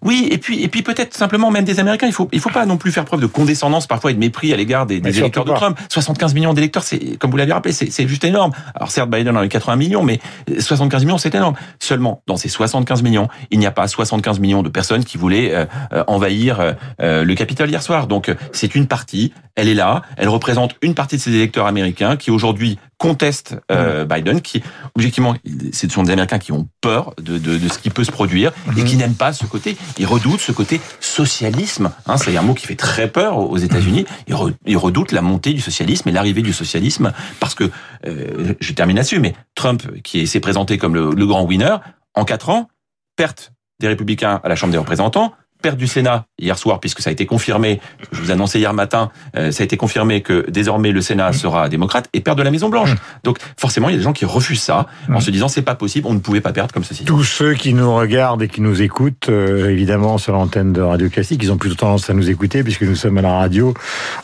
Oui, 0.03 0.27
et 0.31 0.37
puis 0.37 0.63
et 0.63 0.67
puis 0.67 0.81
peut-être 0.81 1.13
simplement 1.13 1.51
même 1.51 1.65
des 1.65 1.79
Américains. 1.79 2.07
Il 2.07 2.13
faut 2.13 2.29
il 2.31 2.39
faut 2.39 2.49
pas 2.49 2.65
non 2.65 2.77
plus 2.77 2.91
faire 2.91 3.05
preuve 3.05 3.21
de 3.21 3.25
condescendance 3.27 3.87
parfois 3.87 4.11
et 4.11 4.13
de 4.13 4.19
mépris 4.19 4.53
à 4.53 4.57
l'égard 4.57 4.85
des, 4.85 4.97
électeurs 4.97 5.45
de. 5.45 5.53
Trump. 5.53 5.79
75 5.89 6.33
millions 6.33 6.53
d'électeurs, 6.53 6.83
c'est 6.83 7.17
comme 7.17 7.31
vous 7.31 7.37
l'avez 7.37 7.53
rappelé, 7.53 7.73
c'est 7.73 7.91
c'est 7.91 8.07
juste 8.07 8.23
énorme. 8.23 8.51
Alors 8.75 8.91
certes, 8.91 9.09
Biden 9.09 9.35
en 9.35 9.39
a 9.39 9.45
eu 9.45 9.49
80 9.49 9.75
millions, 9.75 10.03
mais 10.03 10.19
75 10.59 11.05
millions, 11.05 11.17
c'est 11.17 11.33
énorme. 11.33 11.55
Seulement, 11.79 12.21
dans 12.27 12.37
ces 12.37 12.49
75 12.49 13.01
millions, 13.03 13.27
il 13.51 13.59
n'y 13.59 13.65
a 13.65 13.71
pas 13.71 13.87
75 13.87 14.39
millions 14.39 14.63
de 14.63 14.69
personnes 14.69 15.03
qui 15.03 15.17
voulaient 15.17 15.53
euh, 15.53 15.65
euh, 15.93 16.03
envahir 16.07 16.59
euh, 16.59 16.73
euh, 17.01 17.23
le 17.23 17.35
Capitole 17.35 17.69
hier 17.69 17.81
soir. 17.81 18.07
Donc 18.07 18.29
euh, 18.29 18.35
c'est 18.51 18.75
une 18.75 18.87
partie, 18.87 19.33
elle 19.55 19.67
est 19.67 19.73
là, 19.73 20.01
elle 20.17 20.29
représente 20.29 20.75
une 20.81 20.93
partie 20.93 21.17
de 21.17 21.21
ces 21.21 21.33
électeurs 21.33 21.65
américains 21.65 22.15
qui 22.15 22.31
aujourd'hui 22.31 22.79
contestent 22.97 23.55
euh, 23.71 24.05
Biden, 24.05 24.41
qui 24.41 24.63
objectivement, 24.95 25.35
ce 25.71 25.87
sont 25.87 26.03
des 26.03 26.11
Américains 26.13 26.39
qui 26.39 26.51
ont 26.51 26.67
peur 26.81 27.13
de, 27.21 27.37
de, 27.37 27.57
de 27.57 27.67
ce 27.69 27.77
qui 27.77 27.91
peut 27.91 28.03
se 28.03 28.11
produire 28.11 28.51
et 28.75 28.83
qui 28.83 28.95
n'aiment 28.95 29.13
pas 29.13 29.33
ce 29.33 29.45
côté. 29.45 29.77
Ils 29.99 30.07
redoutent 30.07 30.39
ce 30.39 30.51
côté 30.51 30.81
socialisme. 30.99 31.91
Hein, 32.07 32.17
c'est 32.17 32.35
un 32.35 32.41
mot 32.41 32.53
qui 32.55 32.65
fait 32.65 32.75
très 32.75 33.07
peur 33.07 33.37
aux 33.37 33.57
États-Unis. 33.57 34.05
Ils, 34.27 34.33
re- 34.33 34.53
ils 34.65 34.77
redoutent 34.77 35.11
la 35.11 35.21
montée 35.21 35.53
du 35.53 35.61
socialisme 35.61 36.09
et 36.09 36.11
l'arrivée 36.11 36.41
du 36.41 36.53
socialisme 36.53 37.13
parce 37.39 37.53
que 37.53 37.69
euh, 38.07 38.53
je 38.59 38.73
termine 38.73 38.97
là-dessus. 38.97 39.19
Mais 39.19 39.35
Trump, 39.53 40.01
qui 40.01 40.25
s'est 40.25 40.39
présenté 40.39 40.77
comme 40.77 40.95
le, 40.95 41.11
le 41.11 41.25
grand 41.27 41.43
winner, 41.43 41.77
en 42.15 42.25
quatre 42.25 42.49
ans, 42.49 42.67
perte 43.15 43.51
des 43.79 43.87
républicains 43.87 44.41
à 44.43 44.49
la 44.49 44.55
Chambre 44.55 44.71
des 44.71 44.79
représentants, 44.79 45.33
perte 45.61 45.77
du 45.77 45.87
Sénat 45.87 46.25
hier 46.39 46.57
soir, 46.57 46.79
puisque 46.79 47.01
ça 47.01 47.09
a 47.09 47.13
été 47.13 47.25
confirmé, 47.25 47.79
je 48.11 48.21
vous 48.21 48.31
annonçais 48.31 48.59
hier 48.59 48.73
matin, 48.73 49.11
euh, 49.35 49.51
ça 49.51 49.63
a 49.63 49.65
été 49.65 49.77
confirmé 49.77 50.21
que 50.21 50.49
désormais 50.49 50.91
le 50.91 51.01
Sénat 51.01 51.33
sera 51.33 51.69
démocrate, 51.69 52.09
et 52.13 52.21
perte 52.21 52.37
de 52.37 52.43
la 52.43 52.51
Maison 52.51 52.69
Blanche. 52.69 52.95
Donc 53.23 53.39
forcément, 53.57 53.89
il 53.89 53.93
y 53.93 53.95
a 53.95 53.97
des 53.97 54.03
gens 54.03 54.13
qui 54.13 54.25
refusent 54.25 54.61
ça, 54.61 54.87
en 55.11 55.19
se 55.19 55.31
disant 55.31 55.47
c'est 55.47 55.61
pas 55.61 55.75
possible, 55.75 56.07
on 56.07 56.13
ne 56.13 56.19
pouvait 56.19 56.41
pas 56.41 56.53
perdre 56.53 56.73
comme 56.73 56.83
ceci. 56.83 57.05
Tous 57.05 57.23
ceux 57.23 57.53
qui 57.53 57.73
nous 57.73 57.93
regardent 57.95 58.43
et 58.43 58.47
qui 58.47 58.61
nous 58.61 58.81
écoutent, 58.81 59.29
euh, 59.29 59.69
évidemment 59.69 60.17
sur 60.17 60.33
l'antenne 60.33 60.73
de 60.73 60.81
Radio 60.81 61.09
Classique, 61.09 61.41
ils 61.43 61.51
ont 61.51 61.57
plutôt 61.57 61.75
tendance 61.75 62.09
à 62.09 62.13
nous 62.13 62.29
écouter 62.29 62.63
puisque 62.63 62.83
nous 62.83 62.95
sommes 62.95 63.17
à 63.17 63.21
la 63.21 63.37
radio, 63.37 63.73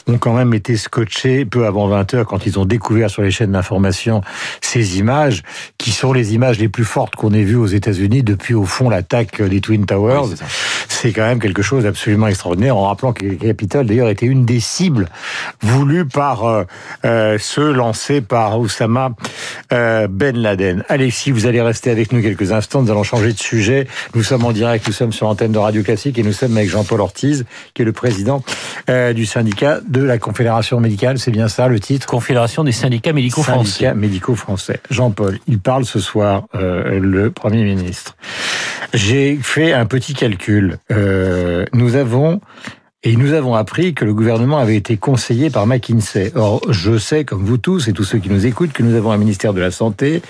ont 0.08 0.18
quand 0.18 0.34
même 0.34 0.54
été 0.54 0.78
scotchés 0.78 1.46
peu 1.46 1.66
avant 1.66 1.88
20 1.88 2.14
heures 2.14 2.26
quand 2.26 2.46
ils 2.46 2.60
ont 2.60 2.66
découvert 2.66 3.10
sur 3.10 3.22
les 3.22 3.32
chaînes 3.32 3.52
d'information 3.52 4.22
ces 4.62 5.00
images 5.00 5.44
qui 5.78 5.92
sont 5.92 6.14
les 6.14 6.34
images 6.34 6.60
les 6.60 6.70
plus 6.70 6.86
fortes 6.86 7.16
qu'on 7.16 7.34
ait 7.34 7.44
vues 7.44 7.56
aux 7.56 7.68
États-Unis 7.68 8.24
depuis 8.24 8.54
au 8.54 8.66
fond 8.66 8.90
l'attaque 8.90 9.42
des 9.42 9.62
Twin 9.62 9.86
Towers. 9.86 10.30
Oui, 10.30 10.38
c'est 11.04 11.12
quand 11.12 11.28
même 11.28 11.42
quelque 11.42 11.62
chose 11.62 11.84
d'absolument 11.84 12.28
extraordinaire, 12.28 12.78
en 12.78 12.88
rappelant 12.88 13.12
que 13.12 13.26
le 13.26 13.36
Capitole, 13.36 13.88
d'ailleurs, 13.88 14.08
était 14.08 14.26
une 14.26 14.46
des 14.46 14.62
cibles 14.62 15.10
voulues 15.62 16.06
par 16.06 16.46
euh, 16.46 16.64
euh, 17.04 17.38
ceux 17.38 17.74
lancés 17.74 18.22
par 18.22 18.58
Oussama 18.58 19.12
euh, 19.74 20.08
Ben 20.10 20.38
Laden. 20.38 20.86
Alexis, 20.88 21.32
vous 21.32 21.46
allez 21.46 21.62
rester 21.62 21.92
avec 21.92 22.14
nous 22.14 22.22
quelques 22.22 22.54
instants, 22.54 22.84
nous 22.84 22.90
allons 22.90 23.04
changer 23.04 23.34
de 23.34 23.38
sujet. 23.38 23.86
Nous 24.16 24.24
sommes 24.24 24.46
en 24.46 24.54
direct, 24.54 24.88
nous 24.88 24.94
sommes 24.94 25.12
sur 25.12 25.28
l'antenne 25.28 25.52
de 25.52 25.58
Radio 25.58 25.84
Classique 25.84 26.18
et 26.20 26.24
nous 26.24 26.32
sommes 26.32 26.56
avec 26.56 26.70
Jean-Paul 26.70 27.02
Ortiz, 27.02 27.44
qui 27.74 27.82
est 27.82 27.86
le 27.86 27.92
président 27.92 28.42
euh, 28.90 29.12
du 29.12 29.26
syndicat 29.26 29.82
de 29.86 30.02
la 30.02 30.18
Confédération 30.18 30.80
médicale, 30.80 31.20
c'est 31.20 31.32
bien 31.32 31.50
ça 31.50 31.68
le 31.68 31.82
titre? 31.82 32.08
Confédération 32.08 32.64
des 32.64 32.72
syndicats 32.72 33.12
médicaux 33.12 33.44
français. 33.44 33.72
Syndicat 33.72 33.94
médicaux 33.94 34.36
français. 34.36 34.80
Jean-Paul, 34.90 35.38
il 35.50 35.60
parle 35.60 35.84
ce 35.84 36.00
soir, 36.00 36.44
euh, 36.56 36.98
le 36.98 37.30
Premier 37.30 37.66
ministre. 37.66 38.16
J'ai 38.94 39.38
fait 39.42 39.74
un 39.74 39.86
petit 39.86 40.14
calcul. 40.14 40.78
Euh, 40.92 41.66
nous 41.74 41.96
avons 41.96 42.40
et 43.06 43.18
nous 43.18 43.34
avons 43.34 43.54
appris 43.54 43.94
que 43.94 44.06
le 44.06 44.14
gouvernement 44.14 44.60
avait 44.60 44.78
été 44.78 44.96
conseillé 44.96 45.50
par 45.50 45.68
McKinsey. 45.68 46.32
Or, 46.36 46.62
je 46.70 46.98
sais, 46.98 47.26
comme 47.26 47.44
vous 47.44 47.58
tous 47.58 47.90
et 47.90 47.94
tous 47.94 48.06
ceux 48.06 48.20
qui 48.20 48.30
nous 48.30 48.46
écoutent, 48.46 48.72
que 48.72 48.82
nous 48.82 48.96
avons 48.96 49.12
un 49.12 49.18
ministère 49.18 49.54
de 49.54 49.60
la 49.60 49.72
Santé, 49.72 50.22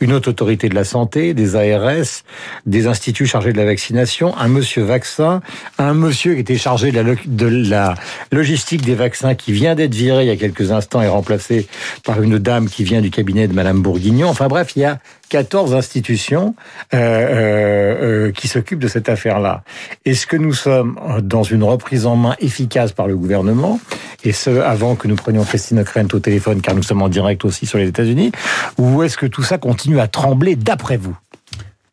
une 0.00 0.12
haute 0.12 0.28
autorité 0.28 0.68
de 0.68 0.76
la 0.76 0.84
santé, 0.84 1.34
des 1.34 1.56
ARS, 1.56 2.22
des 2.66 2.86
instituts 2.86 3.26
chargés 3.26 3.52
de 3.52 3.58
la 3.58 3.64
vaccination, 3.64 4.36
un 4.38 4.46
monsieur 4.46 4.84
vaccin, 4.84 5.40
un 5.78 5.94
monsieur 5.94 6.34
qui 6.34 6.40
était 6.40 6.56
chargé 6.56 6.92
de 6.92 7.00
la, 7.00 7.14
de 7.26 7.46
la 7.46 7.94
logistique 8.30 8.82
des 8.82 8.94
vaccins 8.94 9.34
qui 9.34 9.50
vient 9.50 9.74
d'être 9.74 9.94
viré 9.94 10.24
il 10.24 10.28
y 10.28 10.30
a 10.30 10.36
quelques 10.36 10.70
instants 10.70 11.02
et 11.02 11.08
remplacé 11.08 11.66
par 12.04 12.22
une 12.22 12.38
dame 12.38 12.68
qui 12.68 12.84
vient 12.84 13.00
du 13.00 13.10
cabinet 13.10 13.48
de 13.48 13.54
Madame 13.54 13.82
Bourguignon. 13.82 14.28
Enfin 14.28 14.46
bref, 14.46 14.72
il 14.76 14.82
y 14.82 14.84
a 14.84 15.00
14 15.30 15.74
institutions 15.74 16.54
euh, 16.92 16.98
euh, 16.98 18.26
euh, 18.26 18.32
qui 18.32 18.48
s'occupent 18.48 18.80
de 18.80 18.88
cette 18.88 19.08
affaire-là. 19.08 19.62
Est-ce 20.04 20.26
que 20.26 20.36
nous 20.36 20.52
sommes 20.52 20.98
dans 21.22 21.44
une 21.44 21.62
reprise 21.62 22.04
en 22.04 22.16
main 22.16 22.36
efficace 22.40 22.92
par 22.92 23.06
le 23.06 23.16
gouvernement, 23.16 23.80
et 24.24 24.32
ce, 24.32 24.50
avant 24.60 24.96
que 24.96 25.08
nous 25.08 25.16
prenions 25.16 25.44
Christine 25.44 25.78
O'Krent 25.78 26.08
au 26.12 26.18
téléphone, 26.18 26.60
car 26.60 26.74
nous 26.74 26.82
sommes 26.82 27.00
en 27.00 27.08
direct 27.08 27.44
aussi 27.44 27.64
sur 27.64 27.78
les 27.78 27.88
États-Unis, 27.88 28.32
ou 28.76 29.02
est-ce 29.02 29.16
que 29.16 29.26
tout 29.26 29.42
ça 29.42 29.56
continue 29.56 30.00
à 30.00 30.08
trembler 30.08 30.56
d'après 30.56 30.98
vous? 30.98 31.16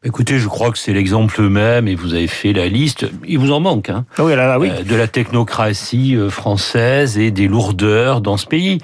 Écoutez, 0.08 0.40
je 0.40 0.48
crois 0.48 0.72
que 0.72 0.78
c'est 0.78 0.94
l'exemple 0.94 1.50
même, 1.50 1.90
et 1.90 1.96
vous 1.96 2.14
avez 2.14 2.28
fait 2.28 2.54
la 2.54 2.70
liste, 2.70 3.06
il 3.28 3.40
vous 3.40 3.52
en 3.52 3.60
manque, 3.60 3.90
hein, 3.90 4.06
oui, 4.20 4.38
là, 4.38 4.48
là, 4.48 4.58
oui. 4.58 4.72
de 4.72 4.96
la 4.96 5.06
technocratie 5.06 6.16
française 6.30 7.18
et 7.18 7.30
des 7.30 7.50
lourdeurs 7.50 8.22
dans 8.22 8.38
ce 8.38 8.46
pays. 8.46 8.78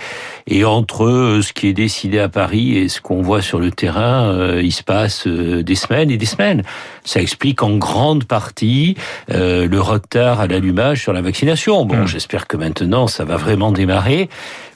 Et 0.47 0.65
entre 0.65 1.39
ce 1.41 1.53
qui 1.53 1.67
est 1.67 1.73
décidé 1.73 2.19
à 2.19 2.27
Paris 2.27 2.77
et 2.77 2.89
ce 2.89 2.99
qu'on 2.99 3.21
voit 3.21 3.41
sur 3.41 3.61
le 3.61 3.71
terrain, 3.71 4.57
il 4.57 4.73
se 4.73 4.83
passe 4.83 5.25
des 5.25 5.75
semaines 5.75 6.11
et 6.11 6.17
des 6.17 6.25
semaines. 6.25 6.63
Ça 7.05 7.21
explique 7.21 7.63
en 7.63 7.77
grande 7.77 8.25
partie 8.25 8.97
le 9.29 9.79
retard 9.79 10.41
à 10.41 10.47
l'allumage 10.47 11.01
sur 11.01 11.13
la 11.13 11.21
vaccination. 11.21 11.85
Bon, 11.85 11.99
mmh. 11.99 12.07
j'espère 12.07 12.47
que 12.47 12.57
maintenant 12.57 13.07
ça 13.07 13.23
va 13.23 13.37
vraiment 13.37 13.71
démarrer, 13.71 14.27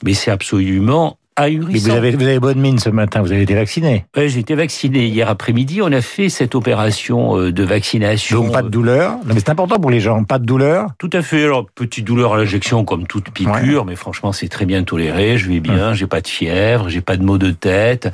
mais 0.01 0.13
c'est 0.13 0.31
absolument 0.31 1.17
vous 1.37 1.89
avez, 1.89 2.11
vous 2.11 2.23
avez 2.23 2.39
bonne 2.39 2.59
mine 2.59 2.79
ce 2.79 2.89
matin, 2.89 3.21
vous 3.21 3.31
avez 3.31 3.43
été 3.43 3.53
vacciné. 3.53 4.05
Oui, 4.17 4.29
j'ai 4.29 4.39
été 4.39 4.55
vacciné 4.55 5.05
hier 5.05 5.29
après-midi. 5.29 5.81
On 5.83 5.91
a 5.91 6.01
fait 6.01 6.29
cette 6.29 6.55
opération 6.55 7.37
euh, 7.37 7.51
de 7.51 7.63
vaccination. 7.63 8.43
Donc 8.43 8.53
pas 8.53 8.63
de 8.63 8.69
douleur. 8.69 9.11
Non, 9.25 9.33
mais 9.33 9.39
c'est 9.39 9.49
important 9.49 9.79
pour 9.79 9.91
les 9.91 9.99
gens, 9.99 10.23
pas 10.23 10.39
de 10.39 10.45
douleur. 10.45 10.87
Tout 10.97 11.09
à 11.13 11.21
fait. 11.21 11.43
Alors 11.43 11.67
petite 11.75 12.05
douleur 12.05 12.33
à 12.33 12.37
l'injection 12.37 12.83
comme 12.85 13.05
toute 13.05 13.29
piqûre, 13.29 13.85
mais 13.85 13.95
franchement 13.95 14.31
c'est 14.31 14.49
très 14.49 14.65
bien 14.65 14.83
toléré. 14.83 15.37
Je 15.37 15.49
vais 15.49 15.59
bien, 15.59 15.93
j'ai 15.93 16.07
pas 16.07 16.21
de 16.21 16.27
fièvre, 16.27 16.89
j'ai 16.89 17.01
pas 17.01 17.17
de 17.17 17.23
maux 17.23 17.37
de 17.37 17.51
tête. 17.51 18.11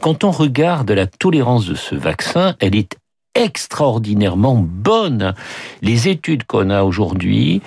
Quand 0.00 0.24
on 0.24 0.30
regarde 0.30 0.90
la 0.90 1.06
tolérance 1.06 1.66
de 1.66 1.74
ce 1.74 1.94
vaccin, 1.94 2.56
elle 2.58 2.74
est 2.74 2.96
extraordinairement 3.34 4.56
bonne. 4.56 5.34
Les 5.82 6.08
études 6.08 6.44
qu'on 6.44 6.70
a 6.70 6.82
aujourd'hui 6.82 7.62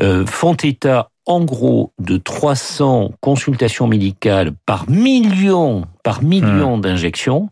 euh, 0.00 0.24
font 0.26 0.54
état 0.54 1.09
en 1.30 1.44
gros 1.44 1.92
de 2.00 2.16
300 2.16 3.12
consultations 3.20 3.86
médicales 3.86 4.50
par 4.66 4.90
million, 4.90 5.84
par 6.02 6.24
million 6.24 6.76
hmm. 6.76 6.80
d'injections, 6.80 7.50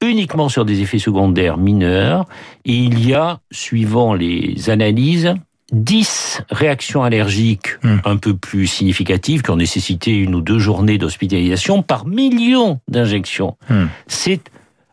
uniquement 0.00 0.48
sur 0.48 0.64
des 0.64 0.80
effets 0.80 1.00
secondaires 1.00 1.56
mineurs. 1.56 2.26
Et 2.64 2.76
il 2.76 3.04
y 3.04 3.12
a, 3.12 3.40
suivant 3.50 4.14
les 4.14 4.70
analyses, 4.70 5.34
10 5.72 6.42
réactions 6.50 7.02
allergiques 7.02 7.82
hmm. 7.82 7.96
un 8.04 8.16
peu 8.16 8.36
plus 8.36 8.68
significatives 8.68 9.42
qui 9.42 9.50
ont 9.50 9.56
nécessité 9.56 10.12
une 10.12 10.36
ou 10.36 10.40
deux 10.40 10.60
journées 10.60 10.96
d'hospitalisation 10.96 11.82
par 11.82 12.06
million 12.06 12.78
d'injections. 12.86 13.56
Hmm. 13.68 13.86
C'est 14.06 14.40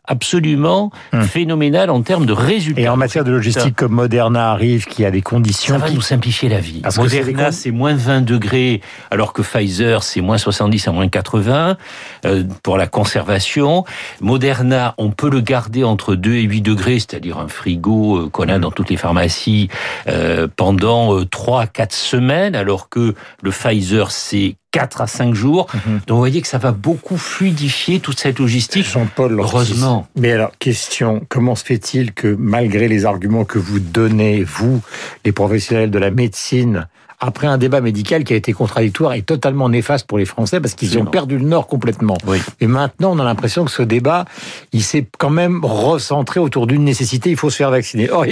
absolument 0.04 0.90
hum. 1.12 1.22
phénoménal 1.22 1.90
en 1.90 2.02
termes 2.02 2.26
de 2.26 2.32
résultats. 2.32 2.80
Et 2.80 2.88
en 2.88 2.96
matière 2.96 3.24
de 3.24 3.30
logistique 3.30 3.76
comme 3.76 3.92
Moderna 3.92 4.50
arrive, 4.50 4.86
qui 4.86 5.04
a 5.04 5.10
des 5.10 5.22
conditions... 5.22 5.78
Ça 5.78 5.86
va 5.86 5.90
nous 5.90 6.00
simplifier 6.00 6.48
la 6.48 6.60
vie. 6.60 6.82
Moderna, 6.96 7.52
c'est 7.52 7.70
moins 7.70 7.94
20 7.94 8.22
degrés, 8.22 8.80
alors 9.10 9.32
que 9.32 9.42
Pfizer, 9.42 10.02
c'est 10.02 10.20
moins 10.20 10.38
70 10.38 10.88
à 10.88 10.92
moins 10.92 11.08
80 11.08 11.76
euh, 12.24 12.44
pour 12.62 12.76
la 12.76 12.86
conservation. 12.86 13.84
Moderna, 14.20 14.94
on 14.98 15.10
peut 15.10 15.30
le 15.30 15.40
garder 15.40 15.84
entre 15.84 16.14
2 16.14 16.32
et 16.34 16.42
8 16.42 16.62
degrés, 16.62 16.98
c'est-à-dire 16.98 17.38
un 17.38 17.48
frigo 17.48 18.16
euh, 18.16 18.28
qu'on 18.28 18.48
a 18.48 18.58
dans 18.58 18.72
toutes 18.72 18.90
les 18.90 18.96
pharmacies, 18.96 19.68
euh, 20.08 20.48
pendant 20.54 21.24
3 21.24 21.62
à 21.62 21.66
4 21.66 21.92
semaines, 21.92 22.54
alors 22.56 22.88
que 22.88 23.14
le 23.42 23.50
Pfizer, 23.50 24.10
c'est 24.10 24.56
4 24.72 25.00
à 25.02 25.06
5 25.06 25.34
jours. 25.34 25.68
Mhm. 25.72 26.00
Donc 26.06 26.16
vous 26.16 26.18
voyez 26.18 26.42
que 26.42 26.48
ça 26.48 26.58
va 26.58 26.72
beaucoup 26.72 27.16
fluidifier 27.16 28.00
toute 28.00 28.18
cette 28.18 28.38
logistique. 28.38 28.84
Jean-Paul, 28.84 29.38
heureusement. 29.38 30.08
Mais 30.16 30.32
alors, 30.32 30.52
question, 30.58 31.24
comment 31.28 31.54
se 31.54 31.64
fait-il 31.64 32.12
que 32.12 32.34
malgré 32.38 32.88
les 32.88 33.04
arguments 33.04 33.44
que 33.44 33.58
vous 33.58 33.78
donnez, 33.78 34.42
vous, 34.42 34.82
les 35.24 35.32
professionnels 35.32 35.90
de 35.90 35.98
la 35.98 36.10
médecine, 36.10 36.88
après 37.22 37.46
un 37.46 37.56
débat 37.56 37.80
médical 37.80 38.24
qui 38.24 38.32
a 38.32 38.36
été 38.36 38.52
contradictoire 38.52 39.14
et 39.14 39.22
totalement 39.22 39.68
néfaste 39.68 40.08
pour 40.08 40.18
les 40.18 40.24
Français 40.24 40.60
parce 40.60 40.74
qu'ils 40.74 40.98
ont 40.98 41.04
perdu 41.04 41.38
le 41.38 41.44
Nord 41.44 41.68
complètement. 41.68 42.18
Et 42.60 42.66
maintenant, 42.66 43.12
on 43.12 43.18
a 43.20 43.24
l'impression 43.24 43.64
que 43.64 43.70
ce 43.70 43.82
débat, 43.82 44.24
il 44.72 44.82
s'est 44.82 45.06
quand 45.18 45.30
même 45.30 45.60
recentré 45.62 46.40
autour 46.40 46.66
d'une 46.66 46.82
nécessité, 46.82 47.30
il 47.30 47.36
faut 47.36 47.48
se 47.48 47.56
faire 47.56 47.70
vacciner. 47.70 48.10
Oh, 48.12 48.24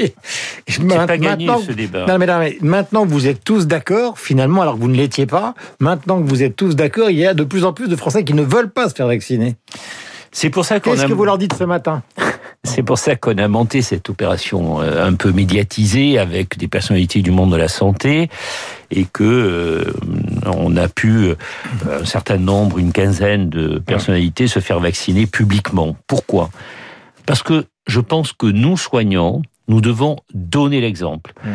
pas 1.07 1.19
gagné 1.19 1.49
ce 1.65 1.73
débat. 1.73 2.05
Non 2.07 2.19
mais, 2.19 2.27
non, 2.27 2.39
mais 2.41 2.59
maintenant 2.63 3.05
que 3.07 3.11
vous 3.11 3.29
êtes 3.29 3.45
tous 3.45 3.69
d'accord, 3.69 4.19
finalement, 4.19 4.63
alors 4.63 4.75
que 4.75 4.81
vous 4.81 4.89
ne 4.89 4.97
l'étiez 4.97 5.27
pas, 5.27 5.55
maintenant 5.79 6.21
que 6.21 6.29
vous 6.29 6.43
êtes 6.43 6.57
tous 6.57 6.75
d'accord, 6.75 7.11
il 7.11 7.19
y 7.19 7.27
a 7.27 7.33
de 7.33 7.45
plus 7.45 7.65
en 7.65 7.73
plus 7.73 7.89
de 7.89 7.95
Français 7.95 8.25
qui 8.25 8.35
ne 8.35 8.43
veulent 8.43 8.71
pas 8.71 8.89
se 8.89 8.95
faire 8.95 9.07
vacciner. 9.07 9.55
C'est 10.33 10.51
pour 10.51 10.65
ça 10.65 10.81
qu'on 10.81 10.91
Qu'est-ce 10.91 11.07
que 11.07 11.13
vous 11.13 11.25
leur 11.25 11.39
dites 11.39 11.55
ce 11.55 11.65
matin? 11.65 12.03
C'est 12.65 12.83
pour 12.83 12.99
ça 12.99 13.17
qu'on 13.17 13.39
a 13.39 13.49
monté 13.49 13.81
cette 13.81 14.11
opération 14.11 14.83
euh, 14.83 15.07
un 15.07 15.15
peu 15.15 15.33
médiatisée 15.33 16.19
avec 16.19 16.59
des 16.59 16.69
personnalités 16.69 17.23
du 17.23 17.31
monde 17.31 17.53
de 17.53 17.57
la 17.57 17.69
santé 17.69 18.29
et 18.91 19.07
que 19.07 19.25
euh, 19.25 19.93
on 20.47 20.77
a 20.77 20.89
pu 20.89 21.11
euh, 21.11 21.35
un 22.03 22.05
certain 22.05 22.37
nombre, 22.37 22.79
une 22.79 22.93
quinzaine 22.93 23.49
de 23.49 23.79
personnalités 23.79 24.47
se 24.47 24.61
faire 24.61 24.79
vacciner 24.79 25.27
publiquement. 25.27 25.97
Pourquoi? 26.07 26.51
Parce 27.25 27.43
que 27.43 27.65
je 27.87 28.01
pense 28.01 28.35
que 28.35 28.47
nous 28.47 28.77
soignants, 28.77 29.41
nous 29.69 29.81
devons 29.81 30.17
donner 30.35 30.83
l'exemple. 30.83 31.33
Mmh. 31.43 31.49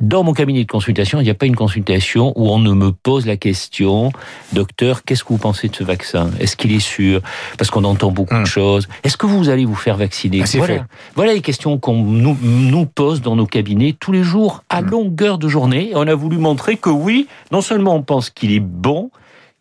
Dans 0.00 0.22
mon 0.22 0.34
cabinet 0.34 0.62
de 0.62 0.70
consultation, 0.70 1.20
il 1.20 1.24
n'y 1.24 1.30
a 1.30 1.34
pas 1.34 1.46
une 1.46 1.56
consultation 1.56 2.34
où 2.36 2.50
on 2.50 2.58
ne 2.58 2.72
me 2.72 2.92
pose 2.92 3.24
la 3.24 3.38
question, 3.38 4.12
docteur, 4.52 5.04
qu'est-ce 5.04 5.24
que 5.24 5.30
vous 5.30 5.38
pensez 5.38 5.68
de 5.68 5.74
ce 5.74 5.84
vaccin? 5.84 6.30
Est-ce 6.38 6.54
qu'il 6.54 6.72
est 6.72 6.80
sûr? 6.80 7.22
Parce 7.56 7.70
qu'on 7.70 7.84
entend 7.84 8.10
beaucoup 8.10 8.34
de 8.34 8.40
hum. 8.40 8.46
choses. 8.46 8.88
Est-ce 9.04 9.16
que 9.16 9.24
vous 9.24 9.48
allez 9.48 9.64
vous 9.64 9.74
faire 9.74 9.96
vacciner? 9.96 10.42
Ah, 10.42 10.58
voilà. 10.58 10.86
voilà 11.14 11.32
les 11.32 11.40
questions 11.40 11.78
qu'on 11.78 12.02
nous, 12.02 12.36
nous, 12.42 12.84
pose 12.84 13.22
dans 13.22 13.36
nos 13.36 13.46
cabinets 13.46 13.96
tous 13.98 14.12
les 14.12 14.22
jours, 14.22 14.62
à 14.68 14.80
hum. 14.80 14.90
longueur 14.90 15.38
de 15.38 15.48
journée. 15.48 15.92
on 15.94 16.06
a 16.06 16.14
voulu 16.14 16.36
montrer 16.36 16.76
que 16.76 16.90
oui, 16.90 17.26
non 17.50 17.62
seulement 17.62 17.94
on 17.94 18.02
pense 18.02 18.28
qu'il 18.28 18.52
est 18.52 18.60
bon, 18.60 19.10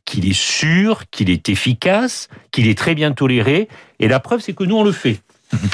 qu'il 0.04 0.28
est 0.28 0.38
sûr, 0.38 1.10
qu'il 1.12 1.30
est 1.30 1.48
efficace, 1.48 2.28
qu'il 2.52 2.68
est 2.68 2.78
très 2.78 2.94
bien 2.94 3.14
toléré, 3.14 3.70
et 4.00 4.10
la 4.10 4.20
preuve 4.20 4.42
c'est 4.42 4.54
que 4.54 4.66
nous 4.66 4.76
on 4.76 4.84
le 4.84 4.92
fait. 4.92 5.20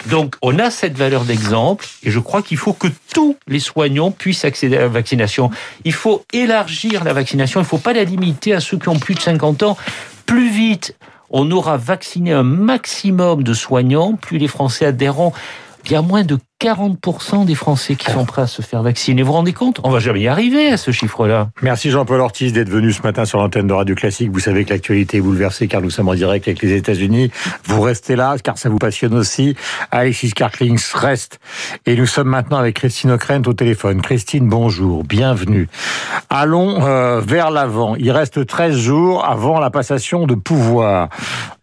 Donc, 0.10 0.36
on 0.42 0.60
a 0.60 0.70
cette 0.70 0.98
valeur 0.98 1.24
d'exemple 1.24 1.88
et 2.04 2.12
je 2.12 2.20
crois 2.20 2.42
qu'il 2.42 2.58
faut 2.58 2.74
que 2.74 2.88
tous 3.14 3.38
les 3.48 3.60
soignants 3.60 4.12
puissent 4.12 4.46
accéder 4.46 4.78
à 4.78 4.82
la 4.82 4.88
vaccination. 4.88 5.50
Il 5.86 5.94
faut 5.94 6.24
élargir 6.34 7.04
la 7.04 7.14
vaccination, 7.14 7.60
il 7.60 7.64
ne 7.64 7.68
faut 7.68 7.78
pas 7.78 7.94
la 7.94 8.04
limiter 8.04 8.54
à 8.54 8.60
ceux 8.60 8.78
qui 8.78 8.90
ont 8.90 9.00
plus 9.00 9.16
de 9.16 9.22
50 9.22 9.64
ans. 9.64 9.78
Plus 10.26 10.50
vite 10.50 10.96
on 11.32 11.50
aura 11.52 11.78
vacciné 11.78 12.34
un 12.34 12.44
maximum 12.44 13.44
de 13.44 13.54
soignants, 13.54 14.16
plus 14.16 14.38
les 14.38 14.48
Français 14.48 14.86
adhéreront. 14.86 15.32
A 15.90 16.02
moins 16.02 16.24
de 16.24 16.38
40% 16.62 17.46
des 17.46 17.56
Français 17.56 17.96
qui 17.96 18.12
sont 18.12 18.24
prêts 18.24 18.44
à 18.44 18.48
se 18.48 18.62
faire 18.62 18.84
vacciner. 18.84 19.24
Vous 19.24 19.30
vous 19.30 19.34
rendez 19.34 19.52
compte? 19.52 19.80
On 19.84 19.90
va 19.90 19.98
jamais 19.98 20.22
y 20.22 20.28
arriver 20.28 20.68
à 20.68 20.78
ce 20.78 20.92
chiffre-là. 20.92 21.50
Merci 21.64 21.90
Jean-Paul 21.90 22.20
Ortiz 22.20 22.54
d'être 22.54 22.70
venu 22.70 22.92
ce 22.92 23.02
matin 23.02 23.26
sur 23.26 23.40
l'antenne 23.40 23.66
de 23.66 23.74
Radio 23.74 23.96
Classique. 23.96 24.30
Vous 24.32 24.40
savez 24.40 24.64
que 24.64 24.70
l'actualité 24.70 25.18
est 25.18 25.22
bouleversée 25.22 25.68
car 25.68 25.82
nous 25.82 25.90
sommes 25.90 26.10
en 26.10 26.14
direct 26.14 26.48
avec 26.48 26.62
les 26.62 26.74
États-Unis. 26.74 27.32
Vous 27.66 27.82
restez 27.82 28.16
là 28.16 28.36
car 28.44 28.60
ça 28.60 28.70
vous 28.70 28.78
passionne 28.78 29.16
aussi. 29.16 29.56
Alexis 29.90 30.34
Karklings 30.34 30.80
reste. 30.94 31.40
Et 31.88 31.96
nous 31.96 32.06
sommes 32.06 32.30
maintenant 32.30 32.58
avec 32.58 32.76
Christine 32.76 33.10
Ockrent 33.10 33.48
au 33.48 33.54
téléphone. 33.54 34.00
Christine, 34.04 34.48
bonjour, 34.48 35.04
bienvenue. 35.04 35.68
Allons 36.30 36.86
euh, 36.86 37.22
vers 37.22 37.50
l'avant. 37.50 37.96
Il 37.96 38.12
reste 38.12 38.46
13 38.46 38.78
jours 38.78 39.26
avant 39.26 39.60
la 39.60 39.72
passation 39.72 40.28
de 40.28 40.36
pouvoir. 40.36 41.10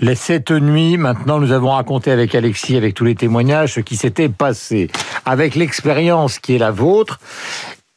Les 0.00 0.16
sept 0.16 0.50
nuits, 0.50 0.96
maintenant, 0.96 1.38
nous 1.38 1.52
avons 1.52 1.70
raconté 1.70 2.10
avec 2.10 2.34
Alexis, 2.34 2.76
avec 2.76 2.94
tous 2.94 3.04
les 3.04 3.14
témoignages, 3.14 3.74
ce 3.74 3.80
qui 3.80 3.94
s'était 3.94 4.28
passé 4.28 4.87
avec 5.24 5.54
l'expérience 5.54 6.38
qui 6.38 6.54
est 6.54 6.58
la 6.58 6.70
vôtre, 6.70 7.18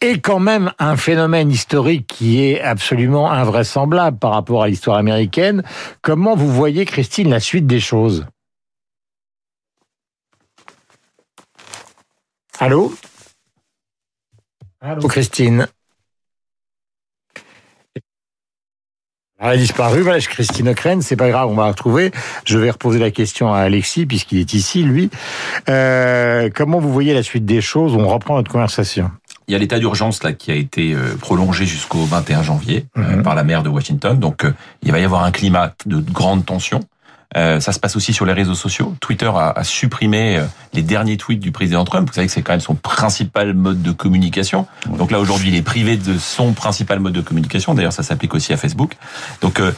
et 0.01 0.19
quand 0.19 0.39
même 0.39 0.74
un 0.79 0.98
phénomène 0.98 1.51
historique 1.51 2.07
qui 2.07 2.43
est 2.43 2.60
absolument 2.60 3.31
invraisemblable 3.31 4.17
par 4.17 4.31
rapport 4.31 4.63
à 4.63 4.67
l'histoire 4.67 4.98
américaine. 4.98 5.63
Comment 6.01 6.36
vous 6.36 6.51
voyez, 6.51 6.86
Christine, 6.86 7.29
la 7.29 7.39
suite 7.39 7.67
des 7.67 7.79
choses? 7.79 8.25
Allô? 12.60 12.93
Allô, 14.79 15.07
Christine? 15.07 15.67
Elle 19.43 19.50
a 19.50 19.57
disparu, 19.57 20.01
voilà, 20.01 20.19
Christine 20.19 20.69
Ockrent, 20.69 21.01
c'est 21.01 21.15
pas 21.15 21.29
grave, 21.29 21.50
on 21.50 21.55
va 21.55 21.63
la 21.63 21.69
retrouver. 21.69 22.12
Je 22.45 22.60
vais 22.60 22.69
reposer 22.69 23.00
la 23.00 23.10
question 23.10 23.51
à 23.51 23.62
Alexis, 23.62 24.05
puisqu'il 24.05 24.38
est 24.38 24.53
ici, 24.53 24.83
lui. 24.83 25.10
Euh, 25.67 26.51
comment 26.53 26.79
vous 26.79 26.93
voyez 26.93 27.15
la 27.15 27.24
suite 27.24 27.43
des 27.43 27.60
choses? 27.60 27.95
On 27.95 28.07
reprend 28.07 28.36
notre 28.36 28.51
conversation. 28.51 29.10
Il 29.48 29.53
y 29.53 29.55
a 29.55 29.57
l'état 29.57 29.79
d'urgence 29.79 30.24
là 30.24 30.33
qui 30.33 30.51
a 30.51 30.55
été 30.55 30.93
euh, 30.93 31.15
prolongé 31.19 31.65
jusqu'au 31.65 32.05
21 32.05 32.43
janvier 32.43 32.86
euh, 32.98 33.17
mhm. 33.17 33.24
par 33.24 33.33
la 33.33 33.43
maire 33.43 33.63
de 33.63 33.69
Washington. 33.69 34.19
Donc 34.19 34.45
il 34.83 34.91
va 34.91 35.00
y 35.00 35.03
avoir 35.03 35.24
un 35.24 35.31
climat 35.31 35.74
de 35.88 36.00
grande 36.00 36.45
tension. 36.45 36.81
Euh, 37.38 37.59
ça 37.59 37.71
se 37.71 37.79
passe 37.79 37.95
aussi 37.95 38.13
sur 38.13 38.25
les 38.25 38.33
réseaux 38.33 38.55
sociaux. 38.55 38.95
Twitter 39.00 39.31
a, 39.33 39.51
a, 39.51 39.63
supprimé 39.63 40.38
euh, 40.38 40.45
les 40.73 40.81
derniers 40.81 41.17
tweets 41.17 41.39
du 41.39 41.51
président 41.51 41.85
Trump. 41.85 42.07
Vous 42.07 42.13
savez 42.13 42.27
que 42.27 42.33
c'est 42.33 42.41
quand 42.41 42.53
même 42.53 42.59
son 42.59 42.75
principal 42.75 43.53
mode 43.53 43.81
de 43.81 43.91
communication. 43.91 44.67
Donc 44.97 45.11
là 45.11 45.19
aujourd'hui, 45.19 45.50
il 45.50 45.55
est 45.55 45.61
privé 45.61 45.97
de 45.97 46.17
son 46.17 46.51
principal 46.53 47.00
mode 47.00 47.13
de 47.13 47.21
communication. 47.21 47.73
D'ailleurs, 47.73 47.93
ça 47.93 48.03
s'applique 48.03 48.33
aussi 48.33 48.51
à 48.51 48.57
Facebook. 48.57 48.93
Donc 49.41 49.59
euh, 49.59 49.71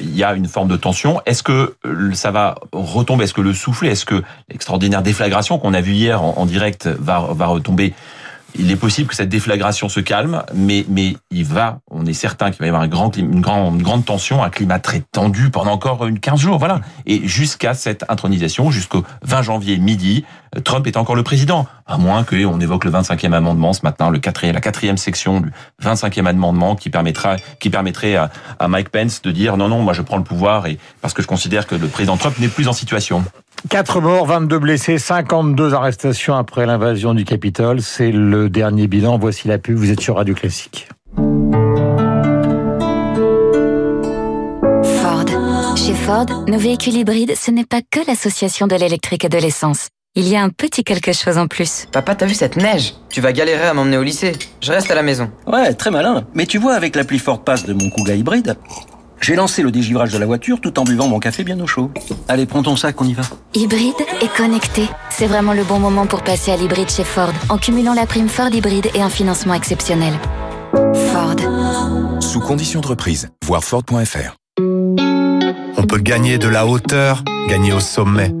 il 0.00 0.16
y 0.16 0.24
a 0.24 0.34
une 0.34 0.48
forme 0.48 0.68
de 0.68 0.76
tension. 0.76 1.20
Est-ce 1.26 1.42
que 1.42 1.76
ça 2.14 2.30
va 2.30 2.56
retomber? 2.72 3.24
Est-ce 3.24 3.34
que 3.34 3.40
le 3.40 3.54
soufflet 3.54 3.90
Est-ce 3.90 4.04
que 4.04 4.22
l'extraordinaire 4.48 5.02
déflagration 5.02 5.58
qu'on 5.58 5.74
a 5.74 5.80
vu 5.80 5.92
hier 5.92 6.22
en, 6.22 6.34
en 6.38 6.46
direct 6.46 6.88
va, 6.88 7.28
va 7.32 7.46
retomber? 7.46 7.94
Il 8.54 8.70
est 8.70 8.76
possible 8.76 9.08
que 9.08 9.14
cette 9.14 9.28
déflagration 9.28 9.88
se 9.88 10.00
calme, 10.00 10.42
mais 10.54 10.84
mais 10.88 11.16
il 11.30 11.44
va, 11.44 11.80
on 11.90 12.06
est 12.06 12.14
certain 12.14 12.50
qu'il 12.50 12.60
va 12.60 12.66
y 12.66 12.68
avoir 12.68 12.82
un 12.82 12.88
grand, 12.88 13.16
une, 13.16 13.40
grande, 13.40 13.82
grande 13.82 14.04
tension, 14.04 14.42
un 14.42 14.50
climat 14.50 14.78
très 14.78 15.00
tendu 15.00 15.50
pendant 15.50 15.72
encore 15.72 16.06
une 16.06 16.18
15 16.18 16.40
jours, 16.40 16.58
voilà. 16.58 16.80
Et 17.06 17.26
jusqu'à 17.26 17.74
cette 17.74 18.04
intronisation, 18.08 18.70
jusqu'au 18.70 19.04
20 19.22 19.42
janvier 19.42 19.78
midi, 19.78 20.24
Trump 20.64 20.86
est 20.86 20.96
encore 20.96 21.16
le 21.16 21.22
président, 21.22 21.66
à 21.86 21.98
moins 21.98 22.24
qu'on 22.24 22.60
évoque 22.60 22.84
le 22.84 22.90
25e 22.90 23.32
amendement 23.32 23.72
ce 23.72 23.80
matin, 23.82 24.10
le 24.10 24.18
quatrième, 24.18 24.54
la 24.54 24.60
quatrième 24.60 24.96
section 24.96 25.40
du 25.40 25.50
25e 25.82 26.26
amendement 26.26 26.76
qui 26.76 26.88
permettra, 26.88 27.36
qui 27.60 27.68
permettrait 27.68 28.16
à, 28.16 28.30
à 28.58 28.68
Mike 28.68 28.88
Pence 28.90 29.22
de 29.22 29.30
dire 29.32 29.56
non 29.56 29.68
non, 29.68 29.82
moi 29.82 29.92
je 29.92 30.02
prends 30.02 30.16
le 30.16 30.24
pouvoir 30.24 30.66
et 30.66 30.78
parce 31.02 31.14
que 31.14 31.22
je 31.22 31.26
considère 31.26 31.66
que 31.66 31.74
le 31.74 31.88
président 31.88 32.16
Trump 32.16 32.38
n'est 32.38 32.48
plus 32.48 32.68
en 32.68 32.72
situation. 32.72 33.24
4 33.68 34.00
morts, 34.00 34.26
22 34.26 34.58
blessés, 34.58 34.98
52 34.98 35.74
arrestations 35.74 36.36
après 36.36 36.66
l'invasion 36.66 37.14
du 37.14 37.24
Capitole. 37.24 37.80
C'est 37.82 38.12
le 38.12 38.48
dernier 38.48 38.86
bilan. 38.86 39.18
Voici 39.18 39.48
la 39.48 39.58
pub. 39.58 39.76
Vous 39.76 39.90
êtes 39.90 40.00
sur 40.00 40.16
Radio 40.16 40.34
Classique. 40.34 40.88
Ford. 44.84 45.76
Chez 45.76 45.94
Ford, 45.94 46.26
nos 46.46 46.58
véhicules 46.58 46.96
hybrides, 46.96 47.34
ce 47.36 47.50
n'est 47.50 47.64
pas 47.64 47.80
que 47.82 48.00
l'association 48.06 48.66
de 48.66 48.76
l'électrique 48.76 49.24
et 49.24 49.28
de 49.28 49.38
l'essence. 49.38 49.88
Il 50.14 50.26
y 50.28 50.36
a 50.36 50.42
un 50.42 50.48
petit 50.48 50.82
quelque 50.82 51.12
chose 51.12 51.36
en 51.36 51.46
plus. 51.46 51.86
Papa, 51.92 52.14
t'as 52.14 52.24
vu 52.24 52.34
cette 52.34 52.56
neige? 52.56 52.94
Tu 53.10 53.20
vas 53.20 53.32
galérer 53.32 53.66
à 53.66 53.74
m'emmener 53.74 53.98
au 53.98 54.02
lycée. 54.02 54.32
Je 54.62 54.72
reste 54.72 54.90
à 54.90 54.94
la 54.94 55.02
maison. 55.02 55.30
Ouais, 55.46 55.74
très 55.74 55.90
malin. 55.90 56.24
Mais 56.32 56.46
tu 56.46 56.56
vois, 56.56 56.74
avec 56.74 56.96
l'appli 56.96 57.18
Ford 57.18 57.44
Pass 57.44 57.66
de 57.66 57.74
mon 57.74 57.90
Kuga 57.90 58.14
hybride, 58.14 58.56
j'ai 59.20 59.34
lancé 59.34 59.62
le 59.62 59.70
dégivrage 59.70 60.12
de 60.12 60.18
la 60.18 60.26
voiture 60.26 60.60
tout 60.60 60.78
en 60.78 60.84
buvant 60.84 61.08
mon 61.08 61.18
café 61.18 61.44
bien 61.44 61.58
au 61.60 61.66
chaud. 61.66 61.90
Allez, 62.28 62.46
prends 62.46 62.62
ton 62.62 62.76
sac, 62.76 63.00
on 63.00 63.04
y 63.04 63.14
va. 63.14 63.22
Hybride 63.54 63.94
et 64.20 64.28
connecté. 64.28 64.88
C'est 65.10 65.26
vraiment 65.26 65.52
le 65.52 65.64
bon 65.64 65.78
moment 65.78 66.06
pour 66.06 66.22
passer 66.22 66.52
à 66.52 66.56
l'hybride 66.56 66.90
chez 66.90 67.04
Ford, 67.04 67.32
en 67.48 67.58
cumulant 67.58 67.94
la 67.94 68.06
prime 68.06 68.28
Ford 68.28 68.50
hybride 68.52 68.88
et 68.94 69.02
un 69.02 69.10
financement 69.10 69.54
exceptionnel. 69.54 70.14
Ford. 71.12 71.36
Sous 72.20 72.40
conditions 72.40 72.80
de 72.80 72.86
reprise. 72.86 73.30
Voir 73.44 73.64
Ford.fr. 73.64 74.36
On 74.58 75.86
peut 75.88 75.98
gagner 75.98 76.38
de 76.38 76.48
la 76.48 76.66
hauteur, 76.66 77.22
gagner 77.48 77.72
au 77.72 77.80
sommet, 77.80 78.32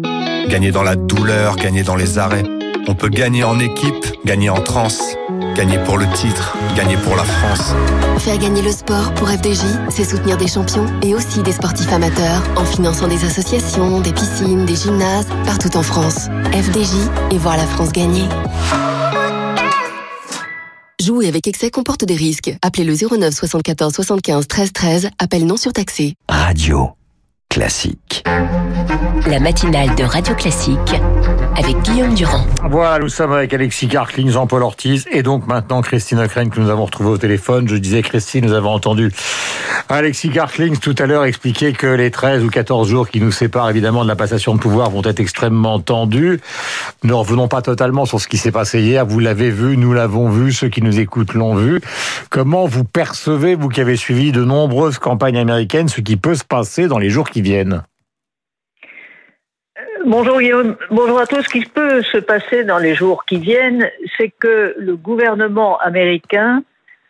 gagner 0.48 0.72
dans 0.72 0.82
la 0.82 0.96
douleur, 0.96 1.56
gagner 1.56 1.82
dans 1.82 1.96
les 1.96 2.18
arrêts. 2.18 2.44
On 2.88 2.94
peut 2.94 3.08
gagner 3.08 3.44
en 3.44 3.58
équipe, 3.58 4.06
gagner 4.24 4.50
en 4.50 4.60
transe, 4.60 5.16
gagner 5.56 5.78
pour 5.84 5.96
le 5.96 6.06
titre, 6.12 6.54
gagner 6.76 6.96
pour 6.98 7.16
la 7.16 7.24
France. 7.24 7.72
Faire 8.18 8.36
gagner 8.36 8.60
le 8.60 8.70
sport 8.70 9.14
pour 9.14 9.28
FDJ, 9.28 9.62
c'est 9.88 10.04
soutenir 10.04 10.36
des 10.36 10.48
champions 10.48 10.86
et 11.02 11.14
aussi 11.14 11.42
des 11.42 11.52
sportifs 11.52 11.90
amateurs 11.90 12.42
en 12.56 12.64
finançant 12.64 13.08
des 13.08 13.24
associations, 13.24 14.00
des 14.00 14.12
piscines, 14.12 14.66
des 14.66 14.76
gymnases, 14.76 15.26
partout 15.46 15.74
en 15.76 15.82
France. 15.82 16.28
FDJ 16.52 16.92
et 17.30 17.38
voir 17.38 17.56
la 17.56 17.66
France 17.66 17.92
gagner. 17.92 18.24
Jouer 21.02 21.28
avec 21.28 21.46
excès 21.46 21.70
comporte 21.70 22.04
des 22.04 22.16
risques. 22.16 22.54
Appelez 22.60 22.84
le 22.84 22.94
09 22.94 23.32
74 23.32 23.94
75 23.94 24.48
13 24.48 24.72
13. 24.72 25.10
Appel 25.18 25.46
non 25.46 25.56
surtaxé. 25.56 26.14
Radio 26.28 26.90
classique. 27.56 28.22
La 29.30 29.40
matinale 29.40 29.94
de 29.94 30.04
Radio 30.04 30.34
Classique 30.34 30.94
avec 31.56 31.80
Guillaume 31.80 32.14
Durand. 32.14 32.44
Voilà, 32.68 32.98
nous 32.98 33.08
sommes 33.08 33.32
avec 33.32 33.54
Alexis 33.54 33.88
Carcling, 33.88 34.28
Jean-Paul 34.28 34.62
Ortiz 34.62 35.06
et 35.10 35.22
donc 35.22 35.46
maintenant 35.46 35.80
Christine 35.80 36.18
Ockrent 36.18 36.50
que 36.50 36.60
nous 36.60 36.68
avons 36.68 36.84
retrouvée 36.84 37.08
au 37.08 37.16
téléphone. 37.16 37.66
Je 37.66 37.76
disais 37.76 38.02
Christine, 38.02 38.44
nous 38.44 38.52
avons 38.52 38.70
entendu 38.70 39.10
Alexis 39.88 40.28
Carcling 40.28 40.76
tout 40.76 40.94
à 40.98 41.06
l'heure 41.06 41.24
expliquer 41.24 41.72
que 41.72 41.86
les 41.86 42.10
13 42.10 42.44
ou 42.44 42.50
14 42.50 42.88
jours 42.88 43.08
qui 43.08 43.20
nous 43.20 43.32
séparent 43.32 43.70
évidemment 43.70 44.04
de 44.04 44.08
la 44.08 44.16
passation 44.16 44.54
de 44.54 44.60
pouvoir 44.60 44.90
vont 44.90 45.02
être 45.02 45.18
extrêmement 45.20 45.80
tendus. 45.80 46.40
Ne 47.04 47.14
revenons 47.14 47.48
pas 47.48 47.62
totalement 47.62 48.04
sur 48.04 48.20
ce 48.20 48.28
qui 48.28 48.36
s'est 48.36 48.52
passé 48.52 48.82
hier. 48.82 49.06
Vous 49.06 49.18
l'avez 49.18 49.50
vu, 49.50 49.78
nous 49.78 49.94
l'avons 49.94 50.28
vu, 50.28 50.52
ceux 50.52 50.68
qui 50.68 50.82
nous 50.82 51.00
écoutent 51.00 51.32
l'ont 51.32 51.54
vu. 51.54 51.80
Comment 52.28 52.66
vous 52.66 52.84
percevez, 52.84 53.54
vous 53.54 53.70
qui 53.70 53.80
avez 53.80 53.96
suivi 53.96 54.30
de 54.30 54.44
nombreuses 54.44 54.98
campagnes 54.98 55.38
américaines, 55.38 55.88
ce 55.88 56.02
qui 56.02 56.16
peut 56.16 56.34
se 56.34 56.44
passer 56.44 56.86
dans 56.86 56.98
les 56.98 57.08
jours 57.08 57.30
qui 57.30 57.40
viennent? 57.40 57.45
Bonjour 60.04 60.40
Guillaume, 60.40 60.76
bonjour 60.90 61.18
à 61.18 61.26
tous. 61.26 61.42
Ce 61.42 61.48
qui 61.48 61.60
peut 61.60 62.02
se 62.02 62.18
passer 62.18 62.64
dans 62.64 62.78
les 62.78 62.94
jours 62.94 63.24
qui 63.24 63.38
viennent, 63.38 63.90
c'est 64.16 64.32
que 64.38 64.74
le 64.78 64.96
gouvernement 64.96 65.78
américain, 65.78 66.62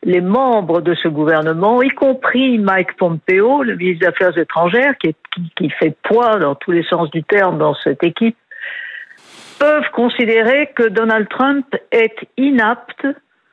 les 0.03 0.21
membres 0.21 0.81
de 0.81 0.95
ce 0.95 1.09
gouvernement, 1.09 1.83
y 1.83 1.91
compris 1.91 2.59
Mike 2.59 2.97
Pompeo, 2.97 3.63
le 3.63 3.77
ministre 3.77 4.01
des 4.01 4.07
Affaires 4.07 4.39
étrangères, 4.39 4.95
qui, 4.99 5.15
qui 5.57 5.71
fait 5.71 5.95
poids 6.05 6.39
dans 6.39 6.55
tous 6.55 6.71
les 6.71 6.85
sens 6.85 7.11
du 7.11 7.23
terme 7.23 7.59
dans 7.59 7.75
cette 7.85 8.03
équipe, 8.03 8.37
peuvent 9.59 9.91
considérer 9.93 10.71
que 10.75 10.89
Donald 10.89 11.29
Trump 11.29 11.67
est 11.91 12.17
inapte 12.37 13.07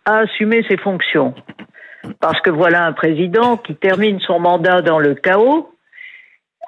à 0.05 0.19
assumer 0.19 0.63
ses 0.69 0.77
fonctions. 0.77 1.33
Parce 2.19 2.39
que 2.41 2.49
voilà 2.49 2.85
un 2.85 2.93
président 2.93 3.57
qui 3.57 3.75
termine 3.75 4.19
son 4.19 4.39
mandat 4.39 4.81
dans 4.81 4.99
le 4.99 5.15
chaos, 5.15 5.72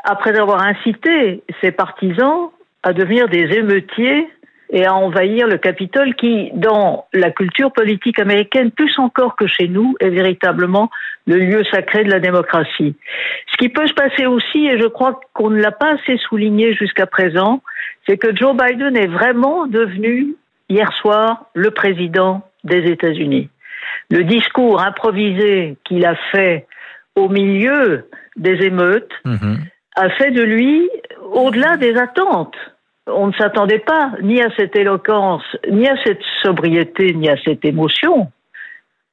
après 0.06 0.38
avoir 0.40 0.62
incité 0.64 1.44
ses 1.62 1.72
partisans 1.72 2.52
à 2.84 2.94
devenir 2.94 3.28
des 3.28 3.58
émeutiers 3.58 4.30
et 4.70 4.86
à 4.86 4.94
envahir 4.94 5.48
le 5.48 5.58
Capitole 5.58 6.16
qui, 6.16 6.52
dans 6.54 7.06
la 7.14 7.32
culture 7.32 7.72
politique 7.72 8.20
américaine, 8.20 8.72
plus 8.72 8.98
encore 9.00 9.36
que 9.36 9.48
chez 9.48 9.68
nous, 9.68 9.96
est 10.00 10.10
véritablement 10.10 10.90
le 11.28 11.38
lieu 11.38 11.64
sacré 11.66 12.04
de 12.04 12.12
la 12.12 12.20
démocratie. 12.20 12.96
Ce 13.52 13.58
qui 13.58 13.70
peut 13.70 13.88
se 13.88 13.94
passer 13.94 14.26
aussi, 14.26 14.66
et 14.66 14.80
je 14.80 14.88
crois 14.88 15.20
qu'on 15.34 15.50
ne 15.50 15.62
l'a 15.62 15.72
pas 15.72 15.96
assez 15.96 16.18
souligné 16.18 16.74
jusqu'à 16.74 17.06
présent, 17.06 17.62
c'est 18.08 18.18
que 18.18 18.36
Joe 18.36 18.56
Biden 18.56 18.96
est 18.98 19.08
vraiment 19.08 19.68
devenu, 19.68 20.36
hier 20.70 20.92
soir, 20.94 21.46
le 21.54 21.72
président 21.72 22.42
des 22.64 22.92
États-Unis. 22.92 23.50
Le 24.10 24.24
discours 24.24 24.82
improvisé 24.82 25.78
qu'il 25.84 26.06
a 26.06 26.16
fait 26.32 26.68
au 27.16 27.30
milieu 27.30 28.10
des 28.36 28.66
émeutes 28.66 29.12
mmh. 29.24 29.56
A 29.96 30.10
fait 30.10 30.32
de 30.32 30.44
lui, 30.44 30.90
au-delà 31.32 31.78
des 31.78 31.96
attentes, 31.96 32.56
on 33.08 33.28
ne 33.28 33.34
s'attendait 33.34 33.80
pas 33.80 34.12
ni 34.22 34.42
à 34.42 34.50
cette 34.58 34.76
éloquence, 34.76 35.44
ni 35.70 35.88
à 35.88 35.96
cette 36.04 36.22
sobriété, 36.42 37.14
ni 37.14 37.30
à 37.30 37.36
cette 37.44 37.64
émotion, 37.64 38.32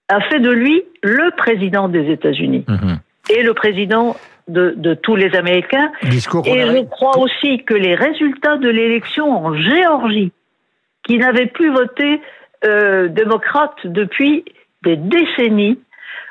a 0.09 0.21
fait 0.23 0.41
de 0.41 0.51
lui 0.51 0.83
le 1.03 1.31
président 1.37 1.89
des 1.89 2.11
États-Unis 2.11 2.65
mmh. 2.67 2.95
et 3.31 3.43
le 3.43 3.55
président 3.55 4.17
de, 4.49 4.75
de 4.77 4.95
tous 4.95 5.17
les 5.17 5.35
Américains. 5.37 5.93
Discours 6.03 6.47
et 6.47 6.67
je 6.67 6.85
crois 6.85 7.19
aussi 7.19 7.63
que 7.65 7.75
les 7.75 7.95
résultats 7.95 8.57
de 8.57 8.69
l'élection 8.69 9.31
en 9.31 9.55
Géorgie, 9.55 10.33
qui 11.05 11.19
n'avait 11.19 11.47
plus 11.47 11.71
voté 11.71 12.21
euh, 12.65 13.09
démocrate 13.09 13.77
depuis 13.85 14.45
des 14.83 14.97
décennies, 14.97 15.79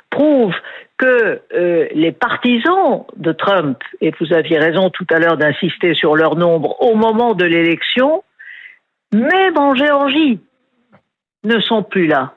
prouvent 0.09 0.55
que 1.01 1.41
euh, 1.53 1.87
les 1.95 2.11
partisans 2.11 3.05
de 3.17 3.31
Trump, 3.31 3.79
et 4.01 4.11
vous 4.19 4.33
aviez 4.33 4.59
raison 4.59 4.91
tout 4.91 5.07
à 5.09 5.17
l'heure 5.17 5.37
d'insister 5.37 5.95
sur 5.95 6.15
leur 6.15 6.35
nombre 6.35 6.79
au 6.79 6.95
moment 6.95 7.33
de 7.33 7.43
l'élection, 7.43 8.23
même 9.11 9.57
en 9.57 9.73
Géorgie, 9.73 10.39
ne 11.43 11.59
sont 11.59 11.81
plus 11.81 12.05
là. 12.05 12.33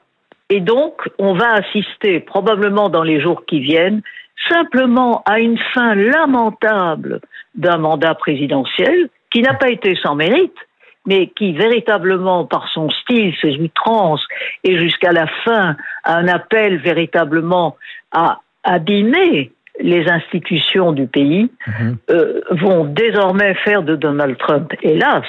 Et 0.49 0.61
donc, 0.61 1.07
on 1.19 1.33
va 1.33 1.53
assister 1.53 2.19
probablement 2.19 2.89
dans 2.89 3.03
les 3.03 3.21
jours 3.21 3.45
qui 3.45 3.59
viennent 3.59 4.01
simplement 4.49 5.21
à 5.25 5.39
une 5.39 5.59
fin 5.73 5.93
lamentable 5.93 7.21
d'un 7.53 7.77
mandat 7.77 8.15
présidentiel 8.15 9.09
qui 9.31 9.41
n'a 9.41 9.53
pas 9.53 9.69
été 9.69 9.95
sans 9.95 10.15
mérite, 10.15 10.57
mais 11.05 11.27
qui 11.27 11.53
véritablement, 11.53 12.45
par 12.45 12.67
son 12.69 12.89
style, 12.89 13.33
ses 13.41 13.57
outrances, 13.57 14.25
et 14.63 14.79
jusqu'à 14.79 15.11
la 15.11 15.27
fin, 15.43 15.75
un 16.03 16.27
appel 16.27 16.77
véritablement 16.77 17.77
à 18.11 18.39
abîmer 18.65 19.51
les 19.79 20.09
institutions 20.09 20.91
du 20.91 21.07
pays, 21.07 21.49
mmh. 21.67 21.91
euh, 22.09 22.41
vont 22.51 22.85
désormais 22.85 23.53
faire 23.55 23.83
de 23.83 23.95
Donald 23.95 24.37
Trump, 24.37 24.73
hélas, 24.81 25.25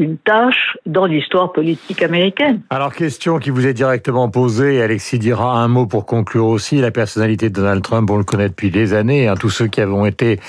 une 0.00 0.16
tâche 0.16 0.78
dans 0.86 1.04
l'histoire 1.04 1.52
politique 1.52 2.02
américaine. 2.02 2.62
Alors, 2.70 2.94
question 2.94 3.38
qui 3.38 3.50
vous 3.50 3.66
est 3.66 3.74
directement 3.74 4.30
posée, 4.30 4.82
Alexis 4.82 5.18
dira 5.18 5.60
un 5.60 5.68
mot 5.68 5.86
pour 5.86 6.06
conclure 6.06 6.46
aussi. 6.46 6.76
La 6.76 6.90
personnalité 6.90 7.50
de 7.50 7.54
Donald 7.54 7.82
Trump, 7.82 8.10
on 8.10 8.16
le 8.16 8.24
connaît 8.24 8.48
depuis 8.48 8.70
des 8.70 8.94
années. 8.94 9.28
Hein, 9.28 9.34
tous 9.38 9.50
ceux 9.50 9.66
qui 9.66 9.80
avons 9.80 10.06
été, 10.06 10.40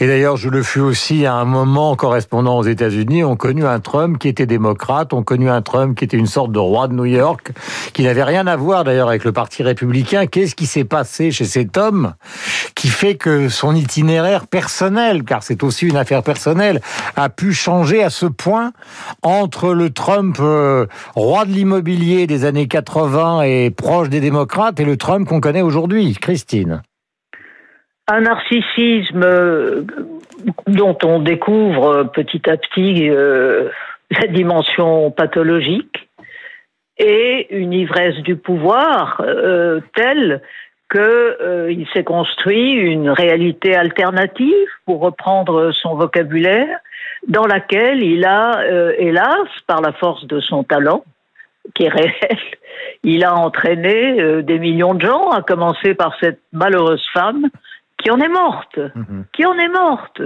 et 0.00 0.06
d'ailleurs 0.06 0.36
je 0.36 0.48
le 0.48 0.62
fus 0.62 0.80
aussi 0.80 1.26
à 1.26 1.34
un 1.34 1.44
moment 1.44 1.94
correspondant 1.94 2.58
aux 2.58 2.64
États-Unis, 2.64 3.22
ont 3.22 3.36
connu 3.36 3.64
un 3.64 3.78
Trump 3.78 4.18
qui 4.18 4.28
était 4.28 4.46
démocrate, 4.46 5.12
ont 5.12 5.22
connu 5.22 5.48
un 5.48 5.62
Trump 5.62 5.96
qui 5.96 6.04
était 6.04 6.16
une 6.16 6.26
sorte 6.26 6.50
de 6.50 6.58
roi 6.58 6.88
de 6.88 6.94
New 6.94 7.04
York, 7.04 7.52
qui 7.92 8.02
n'avait 8.02 8.24
rien 8.24 8.46
à 8.46 8.56
voir 8.56 8.84
d'ailleurs 8.84 9.08
avec 9.08 9.24
le 9.24 9.32
Parti 9.32 9.62
républicain. 9.62 10.26
Qu'est-ce 10.26 10.56
qui 10.56 10.66
s'est 10.66 10.84
passé 10.84 11.30
chez 11.30 11.44
cet 11.44 11.76
homme 11.76 12.14
qui 12.74 12.88
fait 12.88 13.16
que 13.16 13.48
son 13.48 13.74
itinéraire 13.74 14.46
personnel, 14.46 15.24
car 15.24 15.42
c'est 15.42 15.62
aussi 15.62 15.86
une 15.86 15.96
affaire 15.96 16.22
personnelle, 16.22 16.80
a 17.16 17.28
pu 17.28 17.52
changer 17.52 18.02
à 18.02 18.10
ce 18.10 18.26
point 18.26 18.72
entre 19.22 19.74
le 19.74 19.90
Trump 19.90 20.36
euh, 20.40 20.86
roi 21.14 21.44
de 21.44 21.50
l'immobilier 21.50 22.26
des 22.26 22.44
années 22.44 22.68
80 22.68 23.42
et 23.42 23.70
proche 23.70 24.08
des 24.08 24.20
démocrates 24.20 24.80
et 24.80 24.84
le 24.84 24.96
Trump 24.96 25.28
qu'on 25.28 25.40
connaît 25.40 25.62
aujourd'hui. 25.62 26.14
Christine. 26.20 26.82
Un 28.06 28.20
narcissisme 28.22 29.22
euh, 29.22 29.84
dont 30.66 30.96
on 31.04 31.18
découvre 31.20 32.04
petit 32.04 32.48
à 32.48 32.56
petit 32.56 33.08
euh, 33.10 33.68
la 34.10 34.26
dimension 34.28 35.10
pathologique 35.10 36.08
et 36.98 37.46
une 37.56 37.72
ivresse 37.72 38.16
du 38.18 38.36
pouvoir 38.36 39.22
euh, 39.24 39.80
telle 39.94 40.42
qu'il 40.90 41.00
euh, 41.00 41.84
s'est 41.92 42.04
construit 42.04 42.72
une 42.72 43.10
réalité 43.10 43.74
alternative, 43.74 44.68
pour 44.86 45.00
reprendre 45.00 45.72
son 45.72 45.94
vocabulaire, 45.94 46.78
dans 47.26 47.46
laquelle 47.46 48.02
il 48.02 48.24
a, 48.24 48.60
euh, 48.60 48.94
hélas, 48.98 49.48
par 49.66 49.80
la 49.80 49.92
force 49.92 50.26
de 50.26 50.40
son 50.40 50.64
talent, 50.64 51.04
qui 51.74 51.84
est 51.84 51.88
réel, 51.88 52.38
il 53.02 53.24
a 53.24 53.34
entraîné 53.34 54.20
euh, 54.20 54.42
des 54.42 54.58
millions 54.58 54.94
de 54.94 55.04
gens, 55.04 55.30
à 55.30 55.42
commencer 55.42 55.94
par 55.94 56.16
cette 56.20 56.40
malheureuse 56.52 57.06
femme 57.12 57.48
qui 57.98 58.10
en 58.10 58.20
est 58.20 58.28
morte, 58.28 58.78
mhm. 58.94 59.24
qui 59.32 59.44
en 59.44 59.58
est 59.58 59.68
morte 59.68 60.22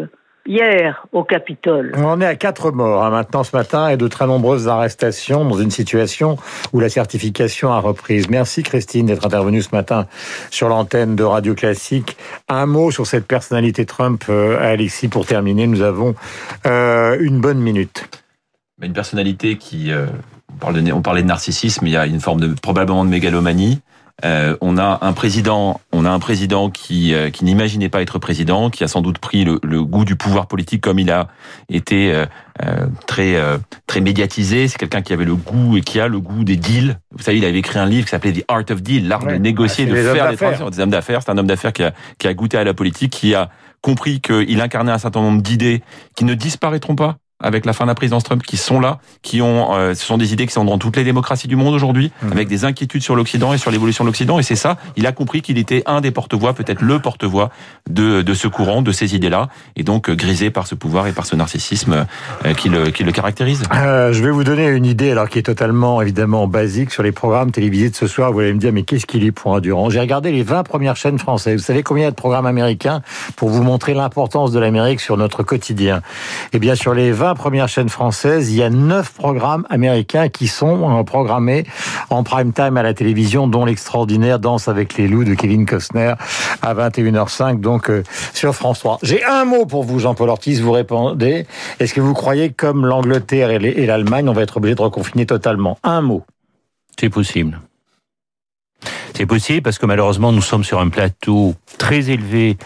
hier 0.46 1.06
au 1.12 1.24
Capitole. 1.24 1.92
On 1.96 2.20
est 2.20 2.26
à 2.26 2.36
quatre 2.36 2.70
morts 2.70 3.04
hein, 3.04 3.10
maintenant 3.10 3.44
ce 3.44 3.56
matin 3.56 3.88
et 3.88 3.96
de 3.96 4.08
très 4.08 4.26
nombreuses 4.26 4.68
arrestations 4.68 5.44
dans 5.44 5.58
une 5.58 5.70
situation 5.70 6.36
où 6.72 6.80
la 6.80 6.88
certification 6.88 7.72
a 7.72 7.78
reprise. 7.78 8.28
Merci 8.28 8.62
Christine 8.62 9.06
d'être 9.06 9.26
intervenue 9.26 9.62
ce 9.62 9.74
matin 9.74 10.06
sur 10.50 10.68
l'antenne 10.68 11.16
de 11.16 11.24
Radio 11.24 11.54
Classique. 11.54 12.16
Un 12.48 12.66
mot 12.66 12.90
sur 12.90 13.06
cette 13.06 13.26
personnalité 13.26 13.86
Trump, 13.86 14.24
euh, 14.28 14.58
Alexis, 14.60 15.08
pour 15.08 15.26
terminer. 15.26 15.66
Nous 15.66 15.82
avons 15.82 16.14
euh, 16.66 17.16
une 17.20 17.40
bonne 17.40 17.58
minute. 17.58 18.08
Une 18.80 18.92
personnalité 18.92 19.56
qui... 19.56 19.92
Euh, 19.92 20.06
on 20.64 21.02
parlait 21.02 21.22
de 21.22 21.26
narcissisme, 21.26 21.86
il 21.86 21.92
y 21.92 21.96
a 21.96 22.06
une 22.06 22.20
forme 22.20 22.40
de 22.40 22.54
probablement 22.60 23.04
de 23.04 23.10
mégalomanie. 23.10 23.80
Euh, 24.24 24.56
on 24.60 24.78
a 24.78 24.98
un 25.02 25.12
président, 25.12 25.80
on 25.90 26.04
a 26.04 26.10
un 26.10 26.18
président 26.20 26.70
qui 26.70 27.12
euh, 27.12 27.30
qui 27.30 27.44
n'imaginait 27.44 27.88
pas 27.88 28.02
être 28.02 28.18
président, 28.18 28.70
qui 28.70 28.84
a 28.84 28.88
sans 28.88 29.00
doute 29.00 29.18
pris 29.18 29.44
le, 29.44 29.58
goût 29.82 30.04
du 30.04 30.16
pouvoir 30.16 30.46
politique 30.46 30.80
comme 30.80 30.98
il 30.98 31.10
a 31.10 31.28
été 31.68 32.12
euh, 32.14 32.86
très 33.06 33.36
très 33.86 34.00
médiatisé. 34.00 34.68
C'est 34.68 34.78
quelqu'un 34.78 35.02
qui 35.02 35.12
avait 35.12 35.24
le 35.24 35.34
goût 35.34 35.76
et 35.76 35.80
qui 35.80 35.98
a 35.98 36.08
le 36.08 36.20
goût 36.20 36.44
des 36.44 36.56
deals. 36.56 36.98
Vous 37.10 37.22
savez, 37.22 37.38
il 37.38 37.44
avait 37.44 37.58
écrit 37.58 37.78
un 37.78 37.86
livre 37.86 38.04
qui 38.04 38.10
s'appelait 38.10 38.32
The 38.32 38.44
Art 38.48 38.64
of 38.70 38.82
Deal, 38.82 39.08
l'art 39.08 39.26
de 39.26 39.34
négocier, 39.34 39.86
de 39.86 39.94
faire 39.94 40.30
des 40.30 40.36
transactions, 40.36 40.70
des 40.70 40.80
hommes 40.80 40.90
d'affaires. 40.90 41.22
C'est 41.22 41.30
un 41.30 41.38
homme 41.38 41.46
d'affaires 41.46 41.72
qui 41.72 41.82
a 41.82 41.92
qui 42.18 42.28
a 42.28 42.34
goûté 42.34 42.58
à 42.58 42.64
la 42.64 42.74
politique, 42.74 43.12
qui 43.12 43.34
a 43.34 43.50
compris 43.80 44.20
qu'il 44.20 44.60
incarnait 44.60 44.92
un 44.92 44.98
certain 44.98 45.20
nombre 45.20 45.42
d'idées 45.42 45.82
qui 46.16 46.24
ne 46.24 46.34
disparaîtront 46.34 46.94
pas 46.94 47.16
avec 47.42 47.66
la 47.66 47.72
fin 47.72 47.84
de 47.84 47.88
la 47.88 47.94
présidence 47.94 48.24
Trump 48.24 48.42
qui 48.42 48.56
sont 48.56 48.80
là, 48.80 48.98
qui 49.22 49.42
ont, 49.42 49.74
euh, 49.74 49.94
ce 49.94 50.04
sont 50.04 50.18
des 50.18 50.32
idées 50.32 50.46
qui 50.46 50.52
sont 50.52 50.64
dans 50.64 50.78
toutes 50.78 50.96
les 50.96 51.04
démocraties 51.04 51.48
du 51.48 51.56
monde 51.56 51.74
aujourd'hui, 51.74 52.12
mhm. 52.22 52.32
avec 52.32 52.48
des 52.48 52.64
inquiétudes 52.64 53.02
sur 53.02 53.16
l'Occident 53.16 53.52
et 53.52 53.58
sur 53.58 53.70
l'évolution 53.70 54.04
de 54.04 54.08
l'Occident. 54.08 54.38
Et 54.38 54.42
c'est 54.42 54.56
ça, 54.56 54.76
il 54.96 55.06
a 55.06 55.12
compris 55.12 55.42
qu'il 55.42 55.58
était 55.58 55.82
un 55.86 56.00
des 56.00 56.10
porte-voix, 56.10 56.54
peut-être 56.54 56.82
le 56.82 56.98
porte-voix 56.98 57.50
de, 57.90 58.22
de 58.22 58.34
ce 58.34 58.48
courant, 58.48 58.82
de 58.82 58.92
ces 58.92 59.14
idées-là, 59.14 59.48
et 59.76 59.82
donc 59.82 60.08
euh, 60.08 60.14
grisé 60.14 60.50
par 60.50 60.66
ce 60.66 60.74
pouvoir 60.74 61.06
et 61.06 61.12
par 61.12 61.26
ce 61.26 61.36
narcissisme 61.36 62.06
euh, 62.44 62.54
qui, 62.54 62.68
le, 62.68 62.90
qui 62.90 63.04
le 63.04 63.12
caractérise. 63.12 63.62
Euh, 63.74 64.12
je 64.12 64.22
vais 64.22 64.30
vous 64.30 64.44
donner 64.44 64.68
une 64.68 64.86
idée, 64.86 65.10
alors 65.10 65.28
qui 65.28 65.38
est 65.38 65.42
totalement 65.42 66.00
évidemment 66.00 66.46
basique 66.46 66.90
sur 66.90 67.02
les 67.02 67.12
programmes 67.12 67.50
télévisés 67.50 67.90
de 67.90 67.96
ce 67.96 68.06
soir. 68.06 68.32
Vous 68.32 68.40
allez 68.40 68.52
me 68.52 68.58
dire, 68.58 68.72
mais 68.72 68.82
qu'est-ce 68.82 69.06
qu'il 69.06 69.24
est 69.24 69.32
pour 69.32 69.54
un 69.54 69.60
Durand? 69.60 69.90
J'ai 69.90 70.00
regardé 70.00 70.32
les 70.32 70.42
20 70.42 70.62
premières 70.62 70.96
chaînes 70.96 71.18
françaises. 71.18 71.60
Vous 71.60 71.66
savez 71.66 71.82
combien 71.82 72.02
il 72.02 72.06
y 72.06 72.08
a 72.08 72.10
de 72.10 72.16
programmes 72.16 72.46
américains 72.46 73.02
pour 73.36 73.48
vous 73.48 73.62
montrer 73.62 73.94
l'importance 73.94 74.52
de 74.52 74.58
l'Amérique 74.58 75.00
sur 75.00 75.16
notre 75.16 75.42
quotidien? 75.42 76.02
Eh 76.52 76.58
bien, 76.58 76.74
sur 76.74 76.94
les 76.94 77.12
20 77.12 77.31
premières 77.34 77.68
chaînes 77.68 77.88
françaises, 77.88 78.50
il 78.50 78.56
y 78.56 78.62
a 78.62 78.70
neuf 78.70 79.12
programmes 79.12 79.66
américains 79.70 80.28
qui 80.28 80.48
sont 80.48 80.98
euh, 80.98 81.02
programmés 81.02 81.64
en 82.10 82.22
prime 82.22 82.52
time 82.52 82.76
à 82.76 82.82
la 82.82 82.94
télévision, 82.94 83.46
dont 83.46 83.64
l'extraordinaire 83.64 84.38
Danse 84.38 84.68
avec 84.68 84.96
les 84.96 85.08
loups 85.08 85.24
de 85.24 85.34
Kevin 85.34 85.66
Costner 85.66 86.14
à 86.62 86.74
21h05, 86.74 87.60
donc 87.60 87.90
euh, 87.90 88.02
sur 88.34 88.54
France 88.54 88.80
3. 88.80 88.98
J'ai 89.02 89.24
un 89.24 89.44
mot 89.44 89.66
pour 89.66 89.84
vous, 89.84 89.98
Jean-Paul 89.98 90.28
Ortiz, 90.28 90.60
vous 90.60 90.72
répondez. 90.72 91.46
Est-ce 91.80 91.94
que 91.94 92.00
vous 92.00 92.14
croyez 92.14 92.50
comme 92.50 92.86
l'Angleterre 92.86 93.50
et 93.50 93.86
l'Allemagne, 93.86 94.28
on 94.28 94.32
va 94.32 94.42
être 94.42 94.56
obligé 94.56 94.74
de 94.74 94.82
reconfiner 94.82 95.26
totalement? 95.26 95.78
Un 95.82 96.00
mot. 96.00 96.22
C'est 96.98 97.10
possible. 97.10 97.60
C'est 99.14 99.26
possible 99.26 99.62
parce 99.62 99.78
que 99.78 99.86
malheureusement 99.86 100.32
nous 100.32 100.42
sommes 100.42 100.64
sur 100.64 100.80
un 100.80 100.88
plateau 100.88 101.54
très 101.78 102.10
élevé 102.10 102.56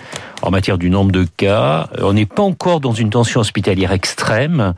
en 0.47 0.51
matière 0.51 0.79
du 0.79 0.91
nombre 0.91 1.11
de 1.11 1.27
cas. 1.37 1.89
On 2.01 2.13
n'est 2.13 2.27
pas 2.27 2.43
encore 2.43 2.81
dans 2.81 2.93
une 2.93 3.11
tension 3.11 3.41
hospitalière 3.41 3.93
extrême, 3.93 4.75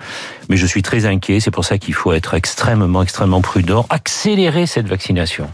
mais 0.49 0.57
je 0.57 0.67
suis 0.67 0.83
très 0.83 1.05
inquiet. 1.05 1.41
C'est 1.41 1.51
pour 1.51 1.65
ça 1.65 1.77
qu'il 1.77 1.95
faut 1.95 2.13
être 2.13 2.35
extrêmement, 2.35 3.03
extrêmement 3.03 3.43
prudent, 3.43 3.87
accélérer 3.91 4.67
cette 4.67 4.89
vaccination. 4.89 5.49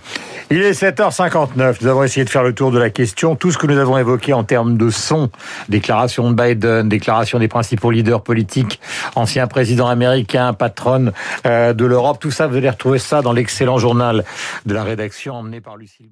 Il 0.51 0.63
est 0.63 0.81
7h59. 0.81 1.79
Nous 1.81 1.89
avons 1.89 2.05
essayé 2.05 2.25
de 2.25 2.31
faire 2.31 2.45
le 2.45 2.55
tour 2.55 2.71
de 2.71 2.79
la 2.79 2.91
question. 2.91 3.35
Tout 3.35 3.51
ce 3.51 3.59
que 3.59 3.67
nous 3.67 3.79
avons 3.79 3.99
évoqué 3.99 4.33
en 4.33 4.45
termes 4.45 4.77
de 4.77 4.91
son, 4.91 5.31
déclaration 5.69 6.31
de 6.31 6.41
Biden, 6.41 6.89
déclaration 6.89 7.39
des 7.39 7.49
principaux 7.49 7.91
leaders 7.91 8.23
politiques, 8.23 8.81
ancien 9.17 9.49
président 9.49 9.89
américain, 9.89 10.53
patronne 10.53 11.13
euh, 11.47 11.73
de 11.73 11.85
l'Europe, 11.85 12.19
tout 12.21 12.31
ça, 12.31 12.47
vous 12.47 12.57
allez 12.57 12.71
retrouver 12.71 12.99
ça 12.99 13.21
dans 13.21 13.33
l'excellent 13.33 13.79
journal 13.79 14.25
de 14.65 14.75
la 14.75 14.85
rédaction 14.85 15.35
emmené 15.35 15.61
par 15.61 15.77
Lucille 15.77 16.07